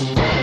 [0.00, 0.39] Ooh.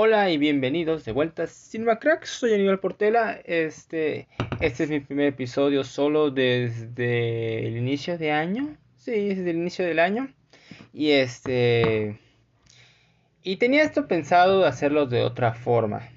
[0.00, 3.40] Hola y bienvenidos de vuelta a Cinema Cracks, soy Aníbal Portela.
[3.44, 4.28] Este,
[4.60, 8.76] este es mi primer episodio solo desde el inicio de año.
[8.94, 10.32] Sí, desde el inicio del año.
[10.92, 12.16] Y este.
[13.42, 16.08] Y tenía esto pensado hacerlo de otra forma.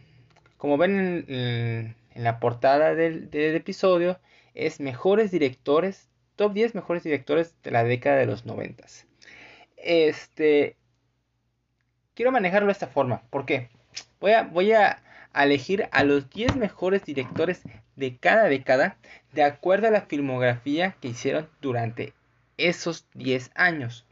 [0.58, 4.20] Como ven en, la portada del, del, episodio,
[4.54, 8.86] es mejores directores, top 10 mejores directores de la década de los 90.
[9.78, 10.76] Este.
[12.22, 13.24] Quiero manejarlo de esta forma.
[13.32, 13.70] ¿Por qué?
[14.20, 15.02] Voy a,
[15.34, 17.64] elegir a los 10 mejores directores
[17.96, 18.96] de cada década
[19.34, 22.14] de acuerdo a la filmografía que hicieron durante
[22.58, 24.06] esos 10 años.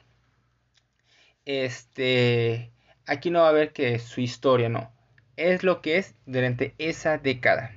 [1.45, 2.71] Este,
[3.05, 4.91] aquí no va a ver que su historia, no.
[5.37, 7.75] Es lo que es durante esa década.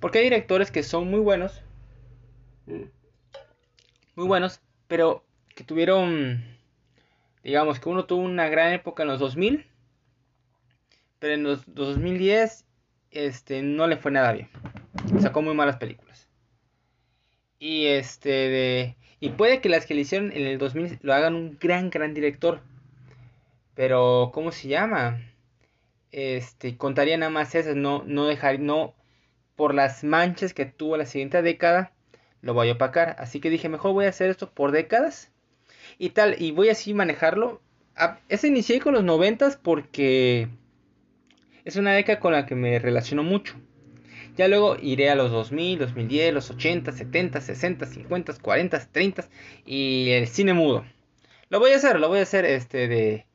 [0.00, 1.62] Porque hay directores que son muy buenos.
[2.64, 6.42] Muy buenos, pero que tuvieron,
[7.42, 9.66] digamos que uno tuvo una gran época en los 2000
[11.22, 12.66] pero en los 2010
[13.12, 14.48] este, no le fue nada bien.
[15.20, 16.28] Sacó muy malas películas.
[17.60, 21.36] Y este de, y puede que las que le hicieron en el 2000 lo hagan
[21.36, 22.60] un gran gran director.
[23.74, 25.20] Pero ¿cómo se llama?
[26.10, 28.94] Este, contaría nada más esas, no no dejar no
[29.54, 31.92] por las manchas que tuvo la siguiente década
[32.42, 35.31] lo voy a opacar, así que dije, mejor voy a hacer esto por décadas
[35.98, 37.60] y tal y voy así manejarlo.
[38.28, 40.48] Ese inicié con los noventas porque
[41.64, 43.54] es una década con la que me relaciono mucho.
[44.36, 49.28] Ya luego iré a los 2000, 2010, los 80, 70, 60, 50, 40, 30
[49.66, 50.84] y el cine mudo.
[51.50, 53.26] Lo voy a hacer, lo voy a hacer este de...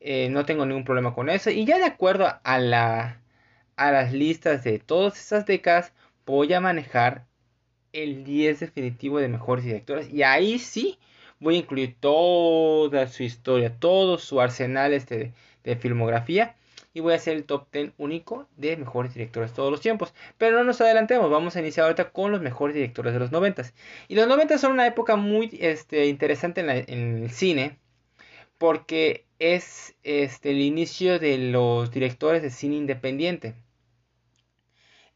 [0.00, 1.50] Eh, no tengo ningún problema con eso.
[1.50, 3.20] Y ya de acuerdo a, la,
[3.74, 5.92] a las listas de todas esas décadas,
[6.24, 7.26] voy a manejar
[7.92, 10.08] el 10 definitivo de mejores directores.
[10.12, 10.98] Y ahí sí
[11.40, 15.32] voy a incluir toda su historia, todo su arsenal este
[15.64, 16.56] de filmografía
[16.98, 20.12] y voy a hacer el top 10 único de mejores directores de todos los tiempos.
[20.36, 23.62] Pero no nos adelantemos, vamos a iniciar ahorita con los mejores directores de los 90.
[24.08, 27.78] Y los 90 son una época muy este, interesante en, el cine
[28.58, 33.54] porque es este, el inicio de los directores de cine independiente.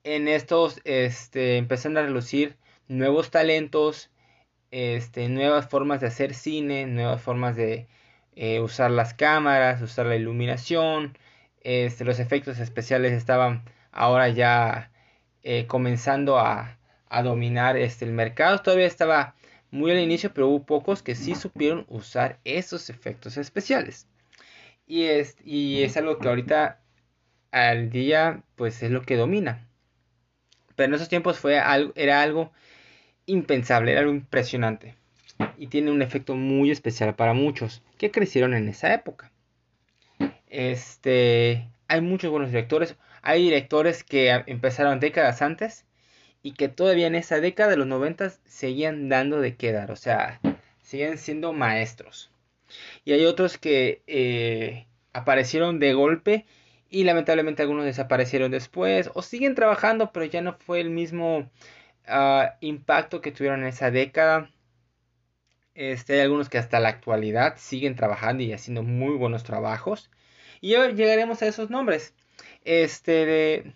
[0.05, 2.57] En estos este, empezaron a relucir
[2.87, 4.11] nuevos talentos,
[4.73, 7.87] este, nuevas formas de hacer cine, nuevas formas de
[8.35, 11.17] eh, usar las cámaras, usar la iluminación,
[11.61, 13.63] este, los efectos especiales estaban
[13.93, 14.91] ahora ya
[15.45, 16.79] eh, comenzando a,
[17.23, 18.61] dominar este, el mercado.
[18.63, 19.35] Todavía estaba
[19.71, 24.09] muy al inicio, pero hubo pocos que sí supieron usar esos efectos especiales.
[24.87, 26.81] Y es, y es algo que ahorita
[27.51, 29.69] al día pues es lo que domina.
[30.75, 32.51] Pero en esos tiempos fue algo, era algo
[33.27, 34.95] impensable, era algo impresionante.
[35.59, 39.33] Y tiene un efecto muy especial para muchos que crecieron en esa época.
[40.49, 42.97] Este, hay muchos buenos directores.
[43.23, 45.87] Hay directores que empezaron décadas antes
[46.43, 49.91] y que todavía en esa década de los 90 seguían dando de quedar.
[49.91, 50.41] O sea,
[50.83, 52.31] siguen siendo maestros.
[53.05, 56.47] Y hay otros que eh, aparecieron de golpe
[56.91, 61.51] y lamentablemente algunos desaparecieron después o siguen trabajando pero ya no fue el mismo
[62.07, 64.51] ah, impacto que tuvieron en esa década.
[65.75, 70.11] Este, hay algunos que hasta la actualidad siguen trabajando y haciendo muy buenos trabajos.
[70.61, 72.15] Y hoy llegaremos a esos nombres.
[72.65, 73.73] Este de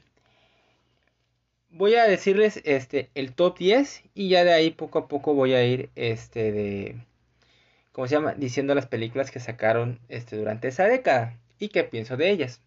[1.71, 5.53] voy a decirles este el top 10 y ya de ahí poco a poco voy
[5.53, 6.97] a ir este de
[7.93, 8.35] ¿cómo se llama?
[8.35, 12.61] diciendo las películas que sacaron este durante esa década y qué pienso de ellas.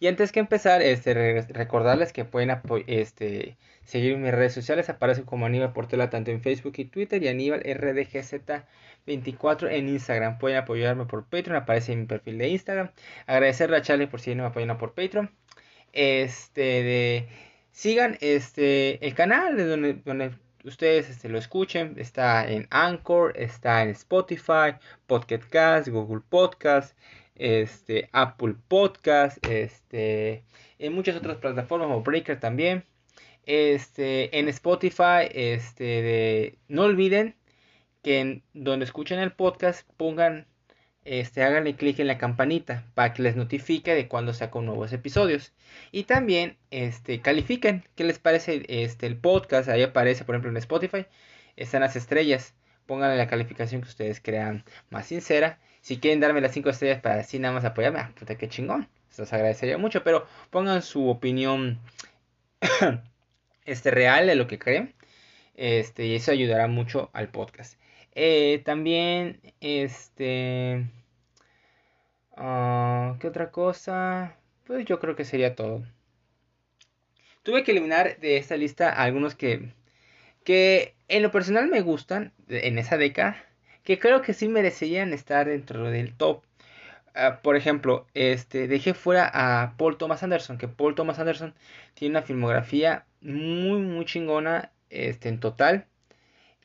[0.00, 2.50] Y antes que empezar, este, recordarles que pueden
[2.86, 4.88] este, seguir mis redes sociales.
[4.88, 10.38] Aparecen como Aníbal Portela tanto en Facebook y Twitter y Aníbal RDGZ24 en Instagram.
[10.38, 12.90] Pueden apoyarme por Patreon, aparece en mi perfil de Instagram.
[13.26, 15.30] Agradecerle a Charlie por seguirme apoyando por Patreon.
[15.92, 17.28] Este, de,
[17.72, 20.30] sigan este, el canal de donde, donde
[20.64, 21.96] ustedes este, lo escuchen.
[21.98, 24.76] Está en Anchor, está en Spotify,
[25.06, 26.96] Podcast Google Podcast
[27.40, 30.44] este, Apple Podcast, este,
[30.78, 32.84] en muchas otras plataformas como Breaker también.
[33.46, 37.34] Este, en Spotify, este, no olviden
[38.02, 40.46] que en, donde escuchen el podcast pongan
[41.04, 45.54] este, háganle clic en la campanita para que les notifique de cuando saco nuevos episodios.
[45.92, 49.70] Y también este, califiquen qué les parece este, el podcast.
[49.70, 51.06] Ahí aparece, por ejemplo, en Spotify.
[51.56, 52.54] Están las estrellas.
[52.84, 55.58] Pónganle la calificación que ustedes crean más sincera.
[55.80, 58.88] Si quieren darme las 5 estrellas para así nada más apoyarme, ah, puta que chingón.
[59.08, 60.04] Se los agradecería mucho.
[60.04, 61.80] Pero pongan su opinión
[63.64, 64.94] este, real de lo que creen.
[65.54, 67.80] Este, y eso ayudará mucho al podcast.
[68.14, 70.86] Eh, también, este...
[72.36, 74.36] Ah, ¿Qué otra cosa?
[74.66, 75.84] Pues yo creo que sería todo.
[77.42, 79.72] Tuve que eliminar de esta lista algunos que,
[80.44, 83.44] que en lo personal me gustan en esa década,
[83.90, 86.44] que creo que sí merecerían estar dentro del top.
[87.14, 91.54] Ah, por ejemplo, este, dejé fuera a Paul Thomas Anderson, que Paul Thomas Anderson
[91.94, 95.86] tiene una filmografía muy, muy chingona este, en total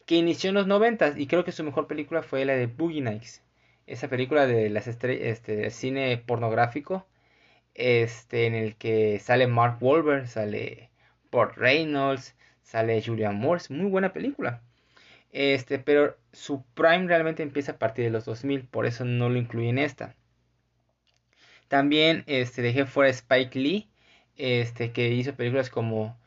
[0.06, 3.02] que inició en los 90 y creo que su mejor película fue la de Boogie
[3.02, 3.44] Nights.
[3.88, 7.08] Esa película de las este, cine pornográfico,
[7.74, 10.92] este, en el que sale Mark Wahlberg, sale
[11.32, 14.62] Port Reynolds, sale Julia Moore, muy buena película.
[15.36, 19.38] Este, pero su prime realmente empieza a partir de los 2000, por eso no lo
[19.38, 20.16] incluí en esta.
[21.68, 23.90] También este, dejé fuera Spike Lee,
[24.38, 26.18] este, que hizo películas como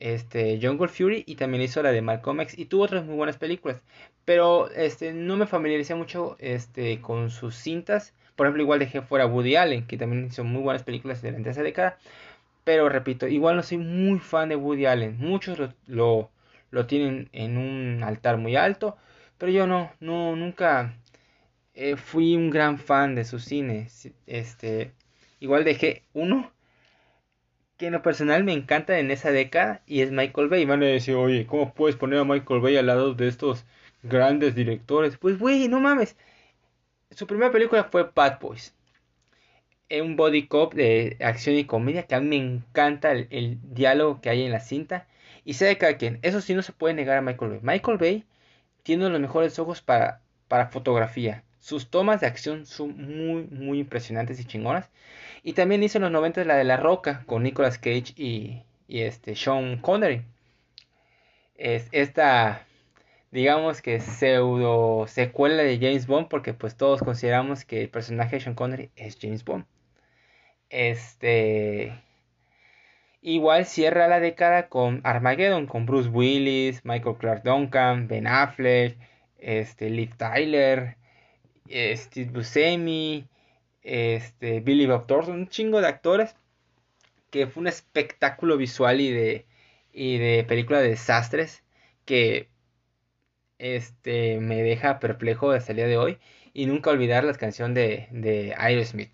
[0.00, 3.36] este, Jungle Fury y también hizo la de Malcolm X y tuvo otras muy buenas
[3.36, 3.82] películas.
[4.24, 8.14] Pero este, no me familiaricé mucho este, con sus cintas.
[8.36, 11.62] Por ejemplo, igual dejé fuera Woody Allen, que también hizo muy buenas películas durante esa
[11.62, 11.98] década.
[12.64, 15.18] Pero repito, igual no soy muy fan de Woody Allen.
[15.18, 16.30] Muchos lo,
[16.86, 18.96] tienen en un altar muy alto.
[19.38, 20.96] Pero yo no, no, nunca
[21.74, 23.88] eh, fui un gran fan de su cine.
[24.26, 24.92] Este,
[25.40, 26.52] igual dejé uno
[27.76, 30.64] que en lo personal me encanta en esa década y es Michael Bay.
[30.64, 33.64] Van a decir, oye, ¿cómo puedes poner a Michael Bay al lado de estos
[34.02, 35.16] grandes directores?
[35.18, 36.16] Pues, güey, no mames.
[37.10, 38.74] Su primera película fue Bad Boys.
[39.90, 44.30] Un body cop de acción y comedia que a mí me encanta el, diálogo que
[44.30, 45.06] hay en la cinta.
[45.46, 46.18] Y sé de cada quien.
[46.22, 47.60] Eso sí no se puede negar a Michael Bay.
[47.62, 48.24] Michael Bay
[48.82, 51.44] tiene los mejores ojos para, para fotografía.
[51.60, 54.90] Sus tomas de acción son muy, muy impresionantes y chingonas.
[55.44, 59.36] Y también hizo en los 90 la de La Roca con Nicolas Cage y, este
[59.36, 60.24] Sean Connery.
[61.54, 62.66] Es esta,
[63.30, 68.42] digamos que pseudo secuela de James Bond porque pues todos consideramos que el personaje de
[68.42, 69.64] Sean Connery es James Bond.
[70.70, 71.92] Este
[73.26, 78.96] igual cierra la década con Armageddon con Bruce Willis, Michael Clark Duncan, Ben Affleck,
[79.38, 80.96] este Liv Tyler,
[81.68, 83.26] Steve Buscemi,
[83.82, 86.36] este, Billy Bob Thornton, un chingo de actores
[87.30, 89.46] que fue un espectáculo visual y de,
[89.92, 91.64] y de película de desastres
[92.04, 92.48] que
[93.58, 96.18] este, me deja perplejo hasta el día de hoy
[96.54, 99.10] y nunca olvidar la canción de, de Aerosmith.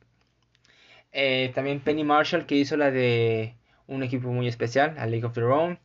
[1.12, 3.56] Eh, también Penny Marshall que hizo la de
[3.92, 5.78] un equipo muy especial, A League of Their Own.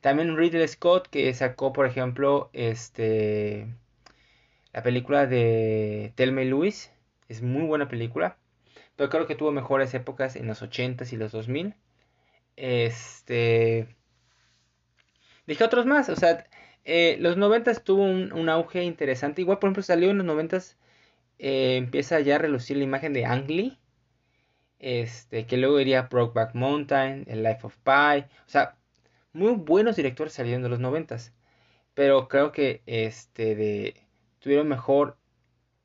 [0.00, 3.66] También Ridley Scott que sacó por ejemplo este
[4.72, 6.90] la película de Thelma y Louise
[7.28, 8.36] es muy buena película.
[8.96, 11.74] Pero creo que tuvo mejores épocas en los 80s y los 2000.
[12.56, 13.88] Este.
[15.46, 16.08] Dije otros más.
[16.08, 16.46] O sea,
[16.84, 19.42] eh, los 90s tuvo un, auge interesante.
[19.42, 20.76] Igual, por ejemplo, salió en los 90s.
[21.38, 23.78] Eh, empieza ya a relucir la imagen de Ang Lee.
[24.78, 28.20] Este, que luego iría Brokeback Mountain, El Life of Pi.
[28.46, 28.76] O sea,
[29.32, 31.32] muy buenos directores salieron de los 90s.
[31.94, 33.94] Pero creo que este de
[34.40, 35.16] tuvieron mejor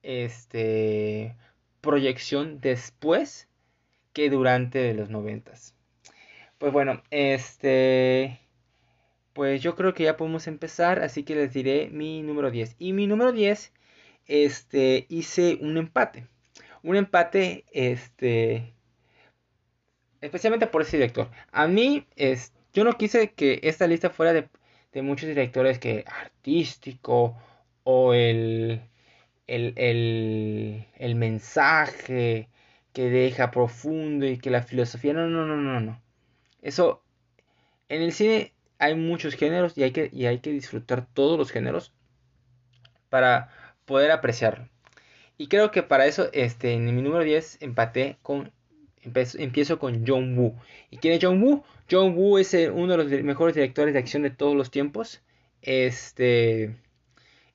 [0.04, 1.36] este,
[1.82, 3.48] proyección después
[4.14, 5.76] que durante los noventas.
[6.58, 8.40] Pues bueno, este...
[9.34, 12.76] Pues yo creo que ya podemos empezar, así que les diré mi número 10.
[12.78, 13.72] Y mi número 10,
[14.26, 16.28] este, hice un empate.
[16.84, 18.74] Un empate, este,
[20.22, 21.30] especialmente por ese director.
[21.52, 24.50] A mí, es, yo no quise que esta lista fuera de,
[24.94, 27.38] de muchos directores que artístico
[27.84, 28.82] o el,
[29.48, 29.74] el,
[30.98, 32.50] el, mensaje
[32.94, 35.14] que deja profundo y que la filosofía.
[35.14, 36.02] No, no, no, no, no.
[36.62, 37.04] Eso,
[37.90, 41.52] en el cine hay muchos géneros y hay que, y hay que disfrutar todos los
[41.52, 41.94] géneros
[43.10, 43.50] para
[43.86, 44.70] poder apreciarlo.
[45.38, 48.52] Y creo que para eso, este, en mi número 10 empaté con,
[49.04, 50.56] empiezo, con John Woo.
[50.92, 51.64] ¿Y quién es John Woo?
[51.90, 55.22] John Woo es uno de los mejores directores de acción de todos los tiempos.
[55.62, 56.76] Este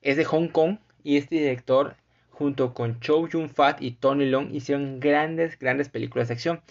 [0.01, 1.95] es de Hong Kong y este director
[2.29, 6.61] junto con Chow Yun-fat y Tony Long hicieron grandes, grandes películas de acción.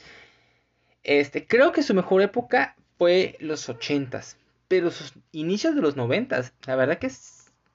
[1.03, 4.37] Este, creo que su mejor época fue los 80s,
[4.69, 7.11] pero sus inicios de los 90s, la verdad que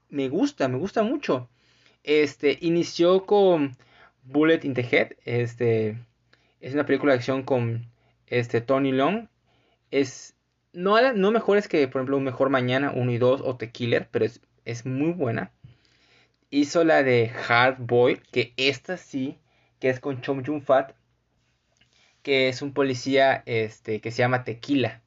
[0.10, 1.50] me gusta, me gusta mucho.
[2.04, 3.76] Este, inició con
[4.24, 5.14] Bullet in the Head.
[5.26, 5.98] Este,
[6.60, 7.90] es una película de acción con
[8.28, 9.28] este, Tony Long.
[9.92, 10.36] Es,
[10.74, 14.08] no, no mejores que, por ejemplo, Un Mejor Mañana 1 y 2 o The Killer,
[14.12, 15.52] pero es, es muy buena.
[16.50, 19.38] Hizo la de Hard Boy, que esta sí,
[19.80, 20.94] que es con Chom Jun Fat,
[22.22, 25.02] que es un policía este, que se llama Tequila.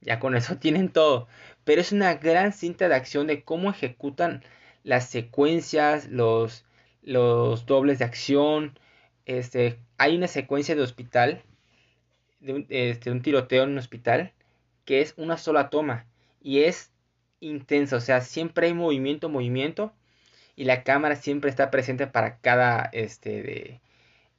[0.00, 1.28] Ya con eso tienen todo.
[1.64, 4.42] Pero es una gran cinta de acción de cómo ejecutan
[4.82, 6.64] las secuencias, los,
[7.02, 8.78] los dobles de acción.
[9.26, 11.42] Este, hay una secuencia de hospital,
[12.40, 14.32] de un, este, un tiroteo en un hospital,
[14.84, 16.06] que es una sola toma.
[16.42, 16.92] Y es
[17.40, 19.92] intensa, o sea, siempre hay movimiento, movimiento.
[20.56, 23.80] Y la cámara siempre está presente para cada este, de,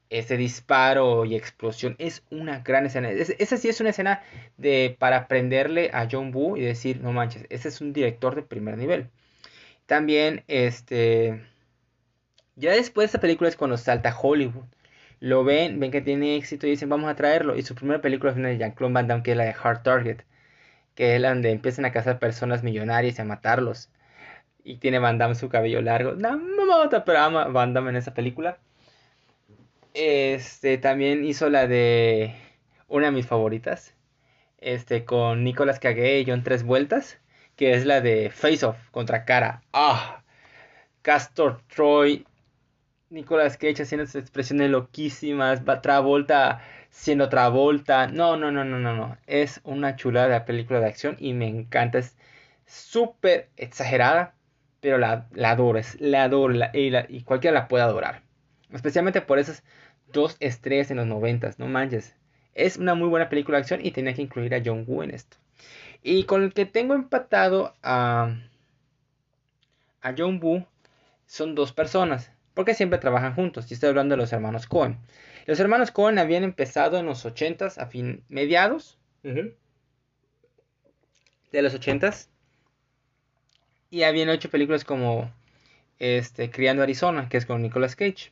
[0.10, 1.96] ese disparo y explosión.
[2.00, 3.10] Es una gran escena.
[3.12, 4.22] esa sí es una escena
[4.58, 8.44] de para aprenderle a John Woo y decir, no manches, ese es un director de
[8.44, 9.10] primer nivel.
[9.86, 11.42] También, este...
[12.56, 14.66] Ya después de esta película es cuando salta Hollywood.
[15.20, 17.56] Lo ven, ven que tiene éxito y dicen, vamos a traerlo.
[17.56, 19.84] Y su primera película es una de Jean-Claude Van Damme, que es la de Hard
[19.84, 20.22] Target.
[20.96, 23.90] Que es la donde empiezan a cazar personas millonarias y a matarlos.
[24.64, 26.14] Y tiene Van Damme su cabello largo.
[26.14, 28.58] No, mata, pero ama Van Damme en esa película.
[29.94, 32.36] Este también hizo la de
[32.88, 33.94] una de mis favoritas.
[34.58, 37.20] Este con Nicolas Cage y John Tres Vueltas.
[37.56, 39.64] Que es la de Face Off contra Cara.
[39.72, 40.24] ¡Ah!
[41.02, 42.26] Castor Troy.
[43.10, 45.62] Nicolas Cage haciendo sus expresiones loquísimas.
[45.82, 48.08] Travolta siendo Travolta.
[48.08, 49.18] No, no, no, no, no, no.
[49.28, 52.00] Es una chulada de película de acción y me encanta.
[52.00, 52.18] Es
[52.66, 54.36] súper exagerada.
[54.82, 55.80] Pero la, la adoro.
[55.80, 56.54] Es, la adoro.
[56.74, 58.22] y, y cualquiera la puede adorar.
[58.72, 59.64] Especialmente por esas
[60.12, 62.16] dos estrellas en los noventas, no manches.
[62.54, 65.12] Es una muy buena película de acción y tenía que incluir a John Woo en
[65.12, 65.38] esto.
[66.02, 68.36] Y con el que tengo empatado a,
[70.02, 70.66] a John Woo
[71.26, 73.70] son dos personas, porque siempre trabajan juntos.
[73.70, 74.98] Y estoy hablando de los hermanos Cohen.
[75.46, 79.56] Los hermanos Cohen habían empezado en los ochentas, a fin mediados de
[81.62, 82.30] los ochentas,
[83.92, 85.32] y habían hecho películas como
[86.00, 88.32] este, Criando Arizona, que es con Nicolas Cage.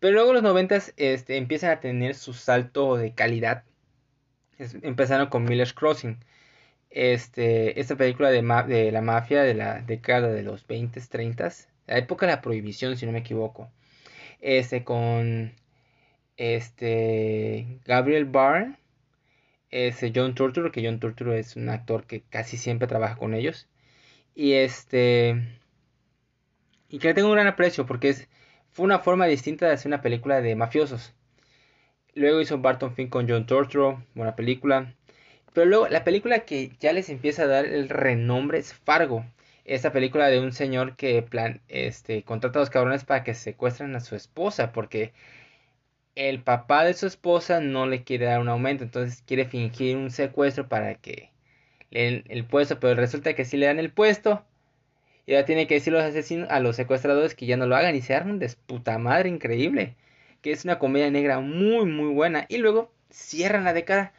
[0.00, 3.64] Pero luego los noventas este, empiezan a tener su salto de calidad.
[4.82, 6.18] empezaron con Miller's Crossing.
[6.90, 11.50] Este, esta película de, de, la mafia de la década de los 20, 30,
[11.86, 13.70] la época de la prohibición, si no me equivoco.
[14.40, 15.54] Este, con
[16.36, 18.78] este, Gabriel Barr,
[19.70, 23.68] este, John Turturro, que John Turturro es un actor que casi siempre trabaja con ellos.
[24.34, 25.60] Y este,
[26.88, 28.28] y que le tengo un gran aprecio porque es
[28.72, 31.12] fue una forma distinta de hacer una película de mafiosos.
[32.14, 34.94] Luego hizo Barton Fink con John Turturro, buena película.
[35.52, 39.26] Pero luego la película que ya les empieza a dar el renombre es Fargo.
[39.64, 43.94] Esta película de un señor que plan, este, contrata a los cabrones para que secuestren
[43.96, 45.12] a su esposa porque
[46.14, 50.10] el papá de su esposa no le quiere dar un aumento, entonces quiere fingir un
[50.10, 51.30] secuestro para que
[51.90, 54.44] le den el puesto, pero resulta que si le dan el puesto,
[55.26, 57.94] y ahora tiene que decir los asesinos a los secuestradores que ya no lo hagan
[57.94, 59.94] y se arman de puta madre increíble.
[60.40, 62.46] Que es una comedia negra muy muy buena.
[62.48, 64.12] Y luego cierran la década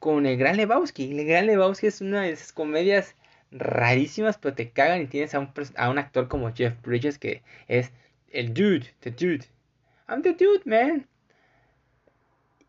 [0.00, 1.12] con El Gran Lebowski.
[1.12, 3.14] El Gran Lebowski es una de esas comedias
[3.50, 7.42] rarísimas, pero te cagan y tienes a un, a un actor como Jeff Bridges que
[7.66, 7.92] es
[8.30, 9.46] el dude, the dude.
[10.08, 11.06] I'm the dude, man.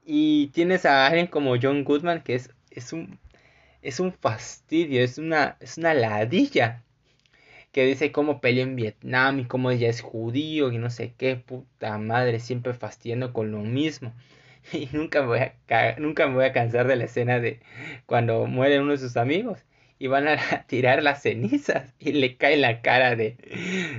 [0.05, 3.19] Y tienes a alguien como John Goodman que es, es un
[3.81, 6.83] es un fastidio, es una es una ladilla
[7.71, 11.36] que dice cómo peleó en Vietnam y cómo ella es judío y no sé qué,
[11.36, 14.13] puta madre, siempre fastidiando con lo mismo.
[14.74, 15.55] Y nunca voy a,
[16.00, 17.59] nunca me voy a cansar de la escena de
[18.05, 19.63] cuando muere uno de sus amigos
[20.00, 20.38] y van a
[20.68, 23.36] tirar las cenizas y le cae la cara de,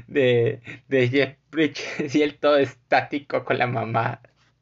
[0.08, 4.20] de, de Jeff Bridges y él todo estático con la mamá.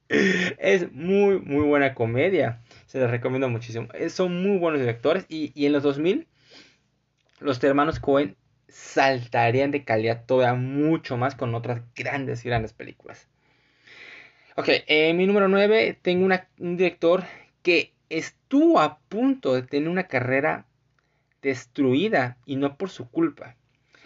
[0.08, 2.60] Es muy, muy buena comedia.
[2.86, 3.88] Se les recomiendo muchísimo.
[4.08, 6.26] Son muy buenos directores y, y en los 2000
[7.40, 8.36] los hermanos Cohen
[8.68, 13.28] saltarían de calidad todavía mucho más con otras grandes, grandes películas.
[14.56, 16.26] Ok, en mi número 9 tengo
[16.58, 17.22] un director
[17.62, 20.66] que estuvo a punto de tener una carrera
[21.42, 23.56] destruida y no por su culpa.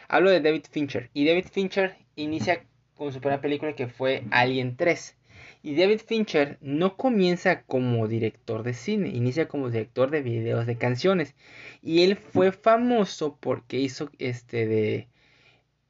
[0.09, 4.77] Hablo de David Fincher y David Fincher inicia con su primera película que fue Alien
[4.77, 5.17] 3.
[5.65, 10.77] Y David Fincher no comienza como director de cine, inicia como director de videos de
[10.77, 11.35] canciones.
[11.83, 15.09] Y él fue famoso porque hizo este de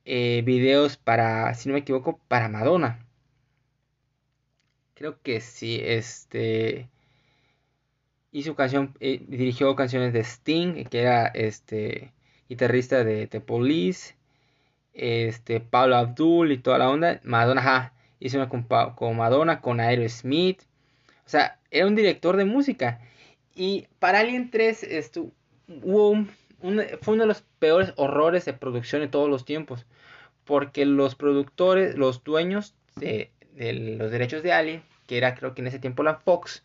[0.05, 3.07] eh, videos para, si no me equivoco, para Madonna.
[4.95, 6.89] Creo que sí, este
[8.33, 12.13] hizo canción, eh, dirigió canciones de Sting, que era este
[12.49, 14.15] guitarrista de The Police,
[14.95, 17.21] este Pablo Abdul y toda la onda.
[17.23, 20.63] Madonna, hizo una con, Madonna, con Aerosmith.
[21.25, 23.01] O sea, era un director de música.
[23.55, 25.31] Y para Alien 3 esto,
[25.83, 26.25] hubo
[27.01, 29.85] fue uno de los peores horrores de producción de todos los tiempos.
[30.45, 35.61] Porque los productores, los dueños de, de los derechos de Alien, que era creo que
[35.61, 36.65] en ese tiempo la Fox,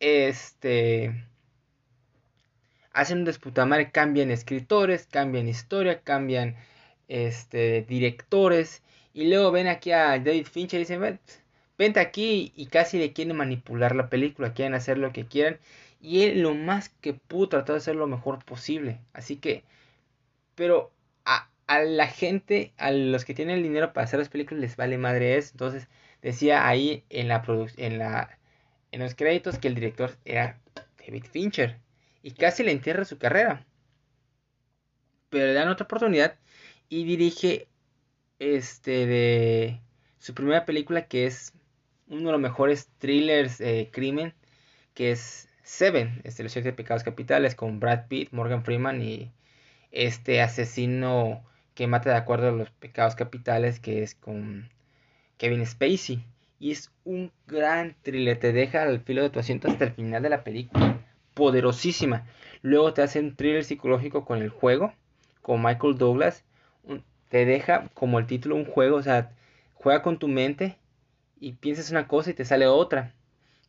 [0.00, 1.24] este
[2.92, 6.56] hacen un desputamar, cambian escritores, cambian historia, cambian
[7.08, 8.82] este directores
[9.14, 11.20] y luego ven aquí a David Fincher y dicen,
[11.78, 15.58] vente aquí y casi le quieren manipular la película, quieren hacer lo que quieran
[16.00, 19.00] y él lo más que pudo trató de hacer lo mejor posible.
[19.12, 19.64] Así que,
[20.54, 20.92] pero
[21.24, 21.48] a,
[21.84, 25.36] la gente, a los que tienen el dinero para hacer las películas les vale madre
[25.36, 25.50] eso.
[25.52, 25.88] Entonces
[26.22, 27.44] decía ahí en la
[27.76, 28.37] en la
[28.92, 30.60] en los créditos que el director era
[30.98, 31.78] David Fincher
[32.22, 33.66] y casi le entierra su carrera.
[35.30, 36.36] Pero le dan otra oportunidad
[36.88, 37.68] y dirige
[38.38, 39.80] este de
[40.18, 41.52] su primera película que es
[42.08, 44.34] uno de los mejores thrillers de crimen
[44.94, 49.30] que es Seven, este los siete pecados capitales con Brad Pitt, Morgan Freeman y
[49.90, 54.70] este asesino que mata de acuerdo a los pecados capitales que es con
[55.36, 56.24] Kevin Spacey
[56.58, 60.22] y es un gran thriller, te deja al filo de tu asiento hasta el final
[60.22, 60.98] de la película,
[61.34, 62.26] poderosísima.
[62.62, 64.92] Luego te hace un thriller psicológico con el juego,
[65.42, 66.44] con Michael Douglas,
[67.28, 69.32] te deja como el título un juego, o sea,
[69.74, 70.76] juega con tu mente
[71.40, 73.14] y piensas una cosa y te sale otra.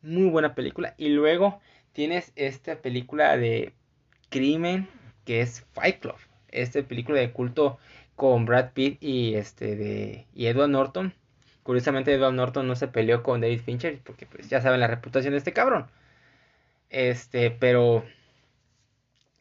[0.01, 0.95] Muy buena película.
[0.97, 1.59] Y luego
[1.93, 3.73] tienes esta película de
[4.29, 4.87] crimen
[5.25, 6.15] que es Fight Club.
[6.49, 7.77] Esta película de culto
[8.15, 11.13] con Brad Pitt y este de y Edward Norton
[11.69, 15.33] Curiosamente Edward Norton no se peleó con David Fincher porque pues ya saben la reputación
[15.33, 15.85] de este cabrón.
[16.89, 18.03] Este, pero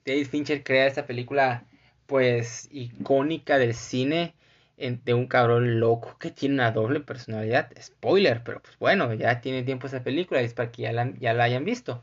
[0.05, 1.65] David Fincher crea esta película
[2.05, 4.35] pues icónica del cine
[4.77, 7.71] de un cabrón loco que tiene una doble personalidad.
[7.81, 11.11] Spoiler, pero pues bueno, ya tiene tiempo esa película y es para que ya la,
[11.19, 12.03] ya la hayan visto.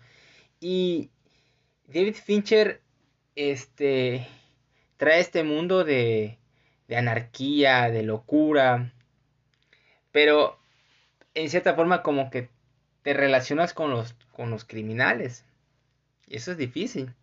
[0.59, 1.11] Y
[1.85, 2.81] David Fincher
[3.35, 4.27] este
[4.97, 6.39] trae este mundo de,
[6.87, 8.91] de anarquía, de locura,
[10.15, 10.57] pero
[11.33, 12.47] en cierta forma como que
[13.01, 15.43] te relacionas con los, con los criminales.
[16.25, 17.13] Y eso es difícil.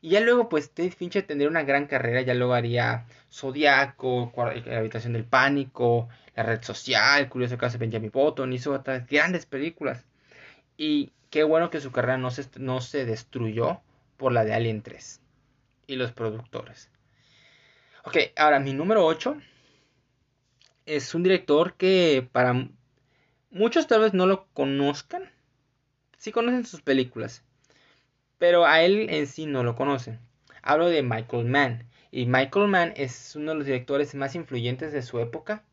[0.00, 2.22] Y ya luego, pues, David Fincher tendría una gran carrera.
[2.22, 4.32] Ya luego haría Zodiaco,
[4.66, 8.52] La Habitación del Pánico, La Red Social, Curioso Caso de Benjamin Button.
[8.52, 10.04] Hizo otras grandes películas.
[10.76, 13.80] Y qué bueno que su carrera no se, no se destruyó
[14.16, 15.20] por la de Alien 3
[15.86, 16.90] y los productores.
[18.02, 19.36] Ok, ahora mi número 8
[20.86, 22.68] es un director que para
[23.50, 25.30] muchos tal vez no lo conozcan.
[26.18, 27.42] Sí conocen sus películas,
[28.38, 30.18] pero a él en sí no lo conocen.
[30.62, 31.86] Hablo de Michael Mann.
[32.10, 35.64] Y Michael Mann es uno de los directores más influyentes de su época.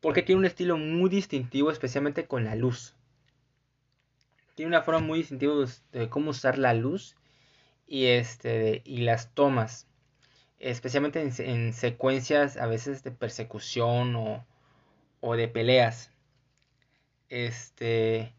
[0.00, 2.94] Porque tiene un estilo muy distintivo, especialmente con la luz.
[4.54, 5.54] Tiene una forma muy distintiva
[5.92, 7.16] de cómo usar la luz
[7.86, 9.89] y, este, y las tomas
[10.60, 14.14] especialmente en, secuencias a veces de persecución
[15.20, 16.10] o, de peleas.
[17.28, 18.32] Este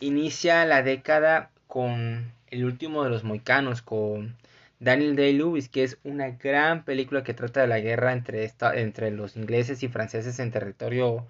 [0.00, 4.36] inicia la década con el último de los moicanos, con
[4.80, 9.36] Daniel Day-Lewis, que es una gran película que trata de la guerra entre, entre los
[9.36, 11.26] ingleses y franceses en territorio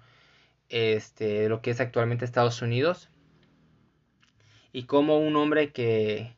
[0.69, 3.09] este, de lo que es actualmente Estados Unidos.
[4.73, 6.33] Y como un hombre que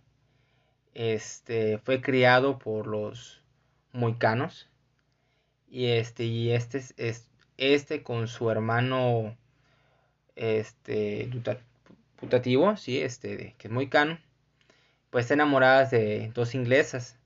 [0.93, 3.44] este, fue criado por los
[3.95, 4.69] muy canos.
[5.67, 9.35] Y este, y este es, este con su hermano
[10.35, 11.29] este
[12.17, 14.19] putativo, sí, este, que es muy cano,
[15.09, 17.17] pues está enamoradas de dos inglesas.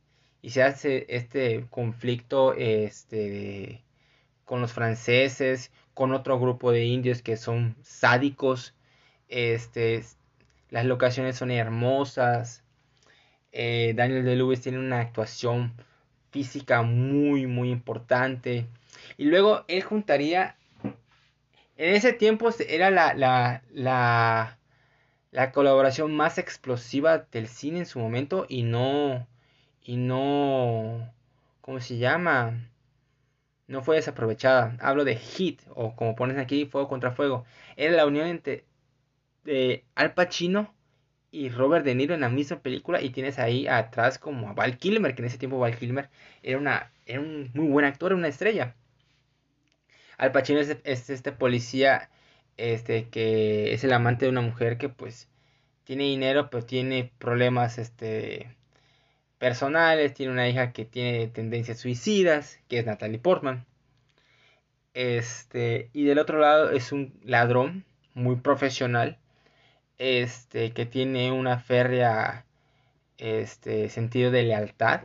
[0.41, 3.83] Y se hace este conflicto este,
[4.45, 8.73] con los franceses, con otro grupo de indios que son sádicos.
[9.27, 10.03] Este,
[10.69, 12.63] las locaciones son hermosas.
[13.51, 15.73] Eh, Daniel de tiene una actuación
[16.31, 18.67] física muy, muy importante.
[19.17, 20.55] Y luego él juntaría,
[21.77, 24.57] en ese tiempo era la, la, la,
[25.31, 29.27] la colaboración más explosiva del cine en su momento y no,
[29.83, 31.11] y no,
[31.61, 32.69] ¿cómo se llama?
[33.67, 34.75] No fue desaprovechada.
[34.81, 37.45] Hablo de Hit, o como pones aquí, Fuego contra Fuego.
[37.75, 38.65] Era la unión entre
[39.43, 40.73] de Al Pacino
[41.31, 44.77] y Robert De Niro en la misma película y tienes ahí atrás como a Val
[44.77, 46.09] Kilmer, que en ese tiempo Val Kilmer
[46.43, 48.75] era, una, era un muy buen actor, una estrella.
[50.17, 50.69] Al Pacino es,
[51.09, 52.09] este policía
[52.57, 55.29] este que es el amante de una mujer que pues
[55.85, 58.53] tiene dinero pero tiene problemas este
[59.39, 63.65] personales, tiene una hija que tiene tendencias suicidas, que es Natalie Portman.
[64.93, 69.17] Este, y del otro lado es un ladrón muy profesional,
[69.99, 72.45] este, que tiene una férrea
[73.19, 75.03] este sentido de lealtad.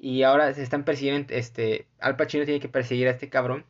[0.00, 3.64] Y ahora se están persiguiendo, este, Al Pacino tiene que perseguir a este cabrón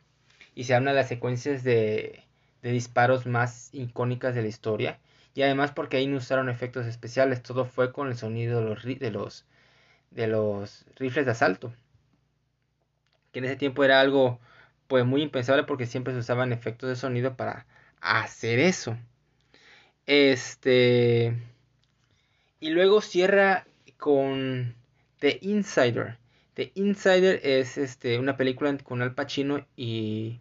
[0.55, 2.23] y se hablan las secuencias de,
[2.61, 4.99] de disparos más icónicas de la historia.
[5.35, 8.83] Y además porque ahí no usaron efectos especiales, todo fue con el sonido de los,
[8.83, 9.45] de los,
[10.11, 11.73] de los rifles de asalto.
[13.31, 14.39] Que en ese tiempo era algo
[14.87, 17.65] pues muy impensable porque siempre se usaban efectos de sonido para
[18.01, 18.97] hacer eso.
[20.05, 21.33] Este
[22.59, 23.65] y luego cierra
[23.97, 24.75] con
[25.19, 26.17] The Insider.
[26.55, 30.39] The Insider es este una película con Al Pacino y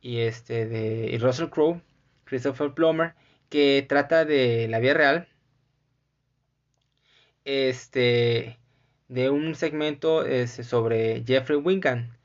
[0.00, 1.80] y este de y Russell Crowe,
[2.24, 3.14] Christopher Plummer,
[3.50, 5.28] que trata de la vida real.
[7.44, 8.58] Este
[9.08, 12.16] de un segmento es sobre Jeffrey Wingan.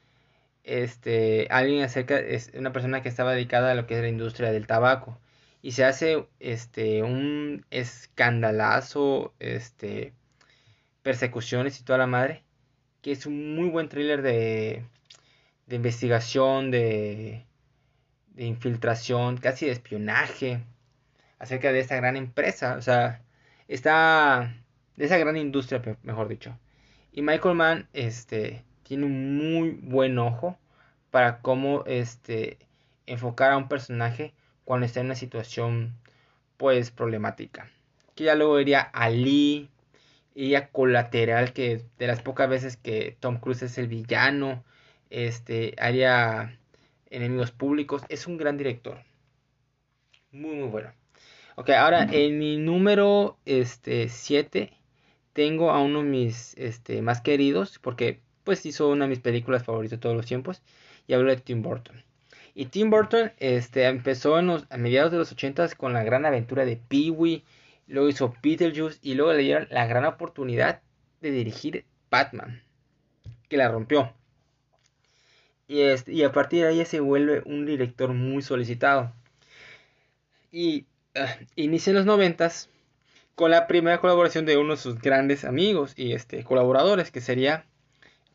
[0.63, 4.51] Este, alguien acerca es una persona que estaba dedicada a lo que es la industria
[4.51, 5.17] del tabaco
[5.63, 10.13] y se hace este un escandalazo, este
[11.01, 12.43] persecuciones y toda la madre,
[13.01, 14.83] que es un muy buen thriller de
[15.67, 17.45] de investigación, de
[18.35, 20.61] de infiltración, casi de espionaje
[21.39, 23.21] acerca de esta gran empresa, o sea,
[23.67, 24.53] está
[24.97, 26.57] de esa gran industria, mejor dicho.
[27.13, 30.57] Y Michael Mann este tiene un muy buen ojo
[31.11, 32.57] para cómo este
[33.05, 34.33] enfocar a un personaje
[34.65, 35.93] cuando está en una situación
[36.57, 37.69] pues problemática.
[38.15, 39.69] Que ya luego iría a Lee,
[40.35, 44.63] iría colateral que de las pocas veces que Tom Cruise es el villano,
[45.09, 46.57] este haría
[47.09, 48.03] enemigos públicos.
[48.09, 49.03] Es un gran director.
[50.31, 50.91] Muy, muy bueno.
[51.55, 54.73] Ok, ahora en mi número 7 este,
[55.33, 59.63] tengo a uno de mis este, más queridos, porque pues hizo una de mis películas
[59.63, 60.63] favoritas de todos los tiempos,
[61.07, 62.03] y hablo de Tim Burton.
[62.55, 66.65] Y Tim Burton este, empezó en a mediados de los 80 con la gran aventura
[66.65, 67.43] de Pee-wee,
[67.87, 70.81] luego hizo Beetlejuice y luego le dieron la gran oportunidad
[71.21, 72.61] de dirigir Batman,
[73.49, 74.13] que la rompió.
[75.67, 79.11] Y, este, y a partir de ahí se vuelve un director muy solicitado.
[80.51, 80.85] Y
[81.15, 82.69] uh, inicia en los noventas
[83.35, 87.65] con la primera colaboración de uno de sus grandes amigos y este, colaboradores, que sería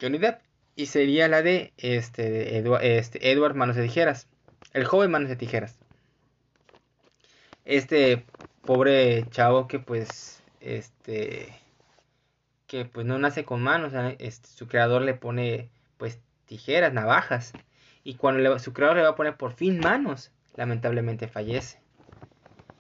[0.00, 0.47] Johnny Depp.
[0.79, 2.57] Y sería la de este,
[2.99, 4.29] este, Edward Manos de Tijeras.
[4.73, 5.77] El joven Manos de Tijeras.
[7.64, 8.25] Este
[8.64, 11.53] pobre chavo que pues este
[12.69, 17.55] que pues no nace con manos, este, su creador le pone pues tijeras, navajas.
[18.05, 21.81] Y cuando su creador le va a poner por fin manos, lamentablemente fallece.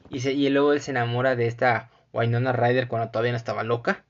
[0.08, 4.04] Y, luego él se enamora de esta Wynonna Ryder cuando todavía no estaba loca.